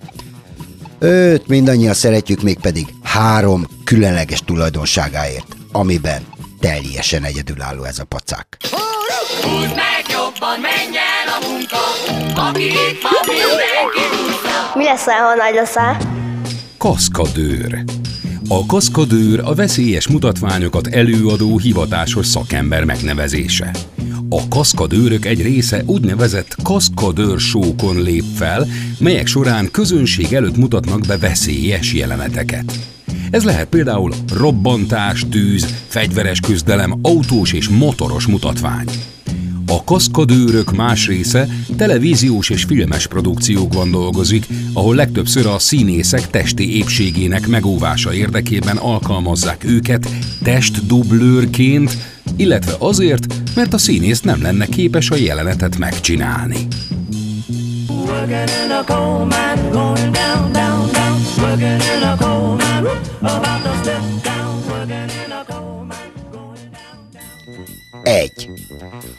Őt 0.99 1.47
mindannyian 1.47 1.93
szeretjük 1.93 2.41
mégpedig 2.41 2.87
három 3.03 3.67
különleges 3.83 4.39
tulajdonságáért, 4.39 5.55
amiben 5.71 6.21
teljesen 6.59 7.23
egyedülálló 7.23 7.83
ez 7.83 7.99
a 7.99 8.03
pacák. 8.03 8.57
Húzd 9.41 9.75
meg 9.75 10.05
jobban, 10.09 10.59
menj 10.59 10.97
el 10.97 11.27
a 11.35 11.47
munka, 11.47 11.77
aki 12.41 12.63
itt 12.63 13.01
van, 13.01 13.21
mindenki 13.25 14.15
húzza. 14.15 14.71
Mi 14.75 14.83
leszel, 14.83 15.21
ha 15.21 15.35
nagy 15.35 15.53
leszel? 15.53 15.97
Kaszkadőr. 16.77 17.83
A 18.49 18.65
kaszkadőr 18.65 19.39
a 19.43 19.53
veszélyes 19.53 20.07
mutatványokat 20.07 20.87
előadó 20.87 21.57
hivatásos 21.57 22.25
szakember 22.27 22.83
megnevezése. 22.83 23.71
A 24.29 24.47
kaszkadőrök 24.47 25.25
egy 25.25 25.41
része 25.41 25.83
úgynevezett 25.85 26.55
kaszkadőr 26.63 27.39
sókon 27.39 28.01
lép 28.01 28.23
fel, 28.35 28.67
melyek 28.99 29.27
során 29.27 29.71
közönség 29.71 30.33
előtt 30.33 30.57
mutatnak 30.57 30.99
be 31.07 31.17
veszélyes 31.17 31.93
jeleneteket. 31.93 32.96
Ez 33.31 33.43
lehet 33.43 33.67
például 33.67 34.13
robbantás, 34.33 35.25
tűz, 35.29 35.65
fegyveres 35.87 36.39
küzdelem, 36.39 36.99
autós 37.01 37.53
és 37.53 37.67
motoros 37.67 38.25
mutatvány. 38.25 38.85
A 39.67 39.83
kaszkadőrök 39.83 40.75
más 40.75 41.07
része 41.07 41.47
televíziós 41.77 42.49
és 42.49 42.63
filmes 42.63 43.07
produkciókban 43.07 43.91
dolgozik, 43.91 44.47
ahol 44.73 44.95
legtöbbször 44.95 45.45
a 45.45 45.59
színészek 45.59 46.29
testi 46.29 46.77
épségének 46.77 47.47
megóvása 47.47 48.13
érdekében 48.13 48.77
alkalmazzák 48.77 49.63
őket 49.63 50.09
testdublőrként, 50.43 51.97
illetve 52.35 52.75
azért, 52.79 53.25
mert 53.55 53.73
a 53.73 53.77
színész 53.77 54.21
nem 54.21 54.41
lenne 54.41 54.65
képes 54.65 55.09
a 55.09 55.15
jelenetet 55.15 55.77
megcsinálni. 55.77 56.67
Working 57.89 58.49
in 58.65 58.71
a 58.71 58.83
coal 58.85 59.25
mine, 59.25 59.69
going 59.71 60.11
down, 60.11 60.51
down. 60.51 60.96
Working 61.47 61.81
in 61.95 62.03
a 62.03 62.17
coal 62.17 62.55
mine, 62.55 62.83
whoop, 62.83 63.21
about 63.21 63.63
to 63.63 63.71
step 63.81 64.01
down. 64.23 64.69
Working 64.69 65.09
in 65.25 65.31
a 65.31 65.45
coal 65.47 65.85
mine, 65.85 66.11
going 66.31 66.71
down, 66.71 67.09
down. 67.13 68.01
1. 68.03 68.49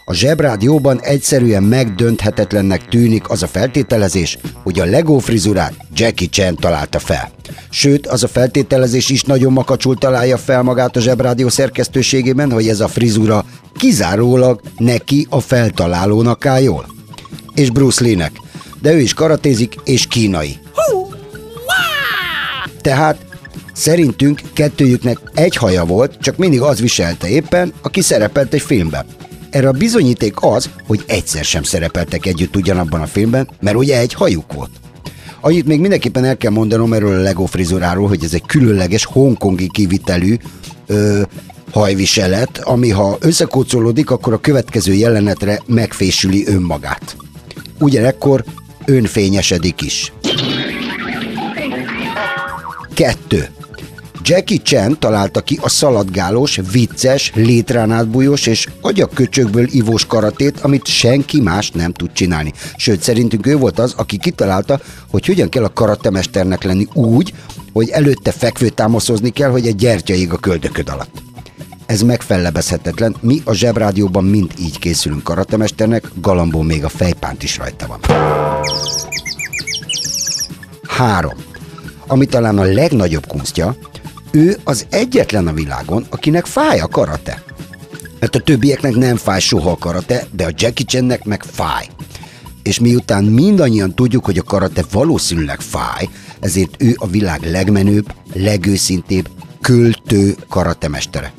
A 0.05 0.15
zsebrádióban 0.15 1.01
egyszerűen 1.01 1.63
megdönthetetlennek 1.63 2.89
tűnik 2.89 3.31
az 3.31 3.43
a 3.43 3.47
feltételezés, 3.47 4.39
hogy 4.63 4.81
a 4.81 4.85
Lego 4.85 5.19
frizurát 5.19 5.75
Jackie 5.95 6.29
Chan 6.29 6.57
találta 6.57 6.99
fel. 6.99 7.31
Sőt, 7.71 8.07
az 8.07 8.23
a 8.23 8.29
feltételezés 8.29 9.11
is 9.11 9.23
nagyon 9.23 9.53
makacsul 9.53 9.97
találja 9.97 10.37
fel 10.37 10.63
magát 10.63 10.97
a 10.97 11.01
zsebrádió 11.01 11.49
szerkesztőségében, 11.49 12.53
hogy 12.53 12.69
ez 12.69 12.81
a 12.81 12.89
frizura 12.89 13.45
kizárólag 13.77 14.61
neki 14.79 15.27
a 15.31 15.41
feltalálónak 15.41 16.47
áll 16.47 16.63
jól. 16.63 16.87
És 17.55 17.71
Bruce 17.71 18.05
Lee-nek. 18.05 18.33
De 18.81 18.93
ő 18.93 19.01
is 19.01 19.15
karatézik 19.15 19.75
és 19.85 20.07
kínai. 20.07 20.59
Tehát 22.81 23.17
szerintünk 23.73 24.41
kettőjüknek 24.53 25.19
egy 25.35 25.57
haja 25.57 25.85
volt, 25.85 26.17
csak 26.21 26.37
mindig 26.37 26.61
az 26.61 26.81
viselte 26.81 27.29
éppen, 27.29 27.73
aki 27.83 28.01
szerepelt 28.01 28.55
egy 28.55 28.61
filmben. 28.61 29.07
Erre 29.51 29.69
a 29.69 29.73
bizonyíték 29.73 30.35
az, 30.41 30.71
hogy 30.87 31.05
egyszer 31.07 31.45
sem 31.45 31.63
szerepeltek 31.63 32.27
együtt 32.27 32.57
ugyanabban 32.57 33.01
a 33.01 33.07
filmben, 33.07 33.49
mert 33.61 33.77
ugye 33.77 33.99
egy 33.99 34.15
hajuk 34.15 34.53
volt. 34.53 34.71
Annyit 35.41 35.67
még 35.67 35.81
mindenképpen 35.81 36.25
el 36.25 36.37
kell 36.37 36.51
mondanom 36.51 36.93
erről 36.93 37.19
a 37.19 37.23
Lego 37.23 37.45
frizuráról, 37.45 38.09
hogy 38.09 38.25
ez 38.25 38.35
egy 38.35 38.47
különleges 38.47 39.05
hongkongi 39.05 39.69
kivitelű 39.69 40.37
ö, 40.87 41.23
hajviselet, 41.73 42.59
ami 42.59 42.91
ha 42.91 43.17
összekócolódik, 43.21 44.11
akkor 44.11 44.33
a 44.33 44.41
következő 44.41 44.93
jelenetre 44.93 45.63
megfésüli 45.67 46.47
önmagát. 46.47 47.17
Ugyanekkor 47.79 48.45
önfényesedik 48.85 49.83
is. 49.83 50.13
Kettő. 52.99 53.49
Jackie 54.23 54.59
Chan 54.63 54.99
találta 54.99 55.41
ki 55.41 55.59
a 55.63 55.69
szaladgálós, 55.69 56.61
vicces, 56.73 57.33
létrán 57.35 57.91
átbújós 57.91 58.47
és 58.47 58.69
agyakköcsökből 58.81 59.67
ivós 59.71 60.07
karatét, 60.07 60.61
amit 60.61 60.87
senki 60.87 61.41
más 61.41 61.71
nem 61.71 61.93
tud 61.93 62.13
csinálni. 62.13 62.53
Sőt, 62.77 63.03
szerintünk 63.03 63.47
ő 63.47 63.57
volt 63.57 63.79
az, 63.79 63.95
aki 63.97 64.19
kitalálta, 64.19 64.81
hogy 65.11 65.27
hogyan 65.27 65.49
kell 65.49 65.65
a 65.65 65.73
karatemesternek 65.73 66.63
lenni 66.63 66.87
úgy, 66.93 67.35
hogy 67.73 67.89
előtte 67.89 68.33
fekvő 68.33 68.69
támaszozni 68.69 69.31
kell, 69.31 69.51
hogy 69.51 69.67
egy 69.67 69.77
gyertya 69.77 70.15
ég 70.15 70.33
a 70.33 70.37
köldököd 70.37 70.89
alatt. 70.89 71.23
Ez 71.87 72.03
megfellebezhetetlen, 72.03 73.17
mi 73.21 73.41
a 73.45 73.53
zsebrádióban 73.53 74.25
mind 74.25 74.53
így 74.59 74.79
készülünk 74.79 75.23
karatemesternek, 75.23 76.11
galambon 76.21 76.67
még 76.67 76.85
a 76.85 76.89
fejpánt 76.89 77.43
is 77.43 77.57
rajta 77.57 77.87
van. 77.87 78.01
3. 80.87 81.33
Ami 82.11 82.27
talán 82.27 82.59
a 82.59 82.63
legnagyobb 82.63 83.27
kunstja, 83.27 83.77
ő 84.31 84.57
az 84.65 84.87
egyetlen 84.91 85.47
a 85.47 85.53
világon, 85.53 86.07
akinek 86.11 86.47
fáj 86.47 86.81
a 86.81 86.87
karate. 86.87 87.43
Mert 88.21 88.35
a 88.35 88.41
többieknek 88.41 88.95
nem 88.95 89.17
fáj 89.17 89.41
soha 89.41 89.71
a 89.71 89.77
karate, 89.77 90.27
de 90.33 90.45
a 90.45 90.53
Jackie 90.57 90.87
Channek 90.87 91.25
meg 91.25 91.43
fáj. 91.43 91.87
És 92.63 92.79
miután 92.79 93.25
mindannyian 93.25 93.95
tudjuk, 93.95 94.25
hogy 94.25 94.39
a 94.39 94.43
karate 94.43 94.85
valószínűleg 94.93 95.61
fáj, 95.61 96.09
ezért 96.41 96.83
ő 96.83 96.95
a 96.97 97.07
világ 97.07 97.43
legmenőbb, 97.43 98.13
legőszintébb, 98.35 99.29
költő 99.61 100.37
karatemestere. 100.49 101.33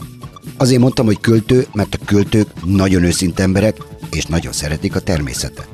Azért 0.58 0.82
mondtam, 0.82 1.06
hogy 1.06 1.20
költő, 1.20 1.68
mert 1.74 1.94
a 2.02 2.06
költők 2.06 2.48
nagyon 2.66 3.04
őszinte 3.04 3.44
emberek, 3.44 3.78
és 4.12 4.26
nagyon 4.26 4.52
szeretik 4.52 4.96
a 4.96 5.00
természetet. 5.00 5.68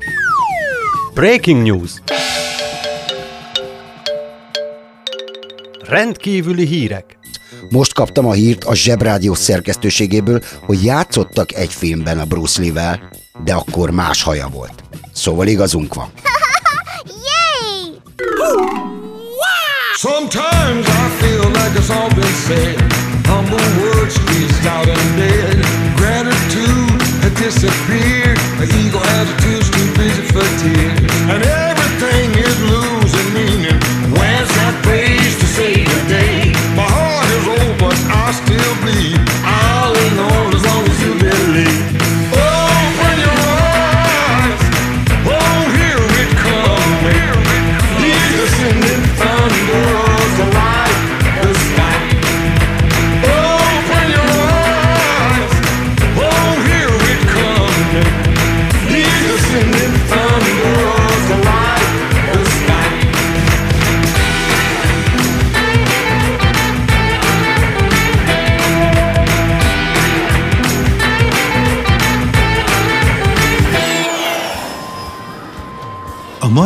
Breaking 1.14 1.64
news! 1.64 1.92
Rendkívüli 5.88 6.66
hírek! 6.66 7.18
Most 7.70 7.94
kaptam 7.94 8.26
a 8.26 8.32
hírt 8.34 8.64
a 8.64 8.76
Zsebrádió 8.76 9.34
szerkesztőségéből, 9.34 10.42
hogy 10.66 10.84
játszottak 10.84 11.54
egy 11.54 11.74
filmben 11.74 12.20
a 12.20 12.26
Bruce 12.26 12.62
Lee-vel, 12.62 13.10
de 13.44 13.54
akkor 13.54 13.90
más 13.90 14.24
haja 14.24 14.48
volt. 14.48 14.84
Szóval 15.14 15.48
igazunk 15.48 15.94
van. 15.94 16.12
Yay! 17.30 18.02
Sometimes 19.98 20.88
I 20.88 21.08
feel 21.20 21.48
like 21.50 21.74
it's 21.80 21.90
all 21.90 22.10
been 22.10 22.36
said. 22.48 22.78
Humble 23.28 23.68
words 23.82 24.14
squeezed 24.14 24.66
out 24.66 24.88
and 24.88 25.18
dead. 25.18 25.58
Gratitude 25.96 27.02
had 27.24 27.34
disappeared. 27.48 28.38
The 28.60 28.68
ego 28.82 29.00
attitude's 29.18 29.70
too 29.76 29.88
busy 29.98 30.24
for 30.34 30.46
tears. 30.62 31.12
And 31.34 31.42
everything 31.44 32.28
is 32.48 32.56
losing 32.72 33.05
please. 38.86 39.25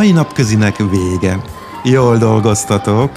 Mai 0.00 0.10
napközinek 0.10 0.76
vége. 0.76 1.40
Jól 1.84 2.16
dolgoztatok. 2.16 3.10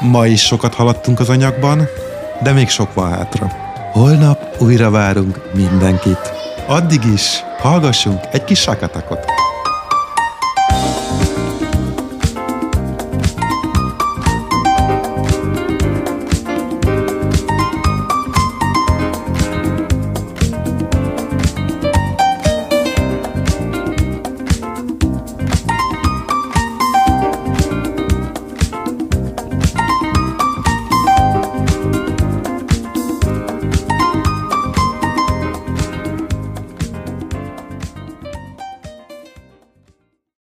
Ma 0.00 0.26
is 0.26 0.42
sokat 0.42 0.74
haladtunk 0.74 1.20
az 1.20 1.28
anyagban, 1.28 1.88
de 2.42 2.52
még 2.52 2.68
sok 2.68 2.94
van 2.94 3.10
hátra. 3.10 3.52
Holnap 3.92 4.56
újra 4.58 4.90
várunk 4.90 5.50
mindenkit. 5.54 6.32
Addig 6.66 7.04
is 7.04 7.42
hallgassunk 7.58 8.20
egy 8.32 8.44
kis 8.44 8.60
sakatakot. 8.60 9.49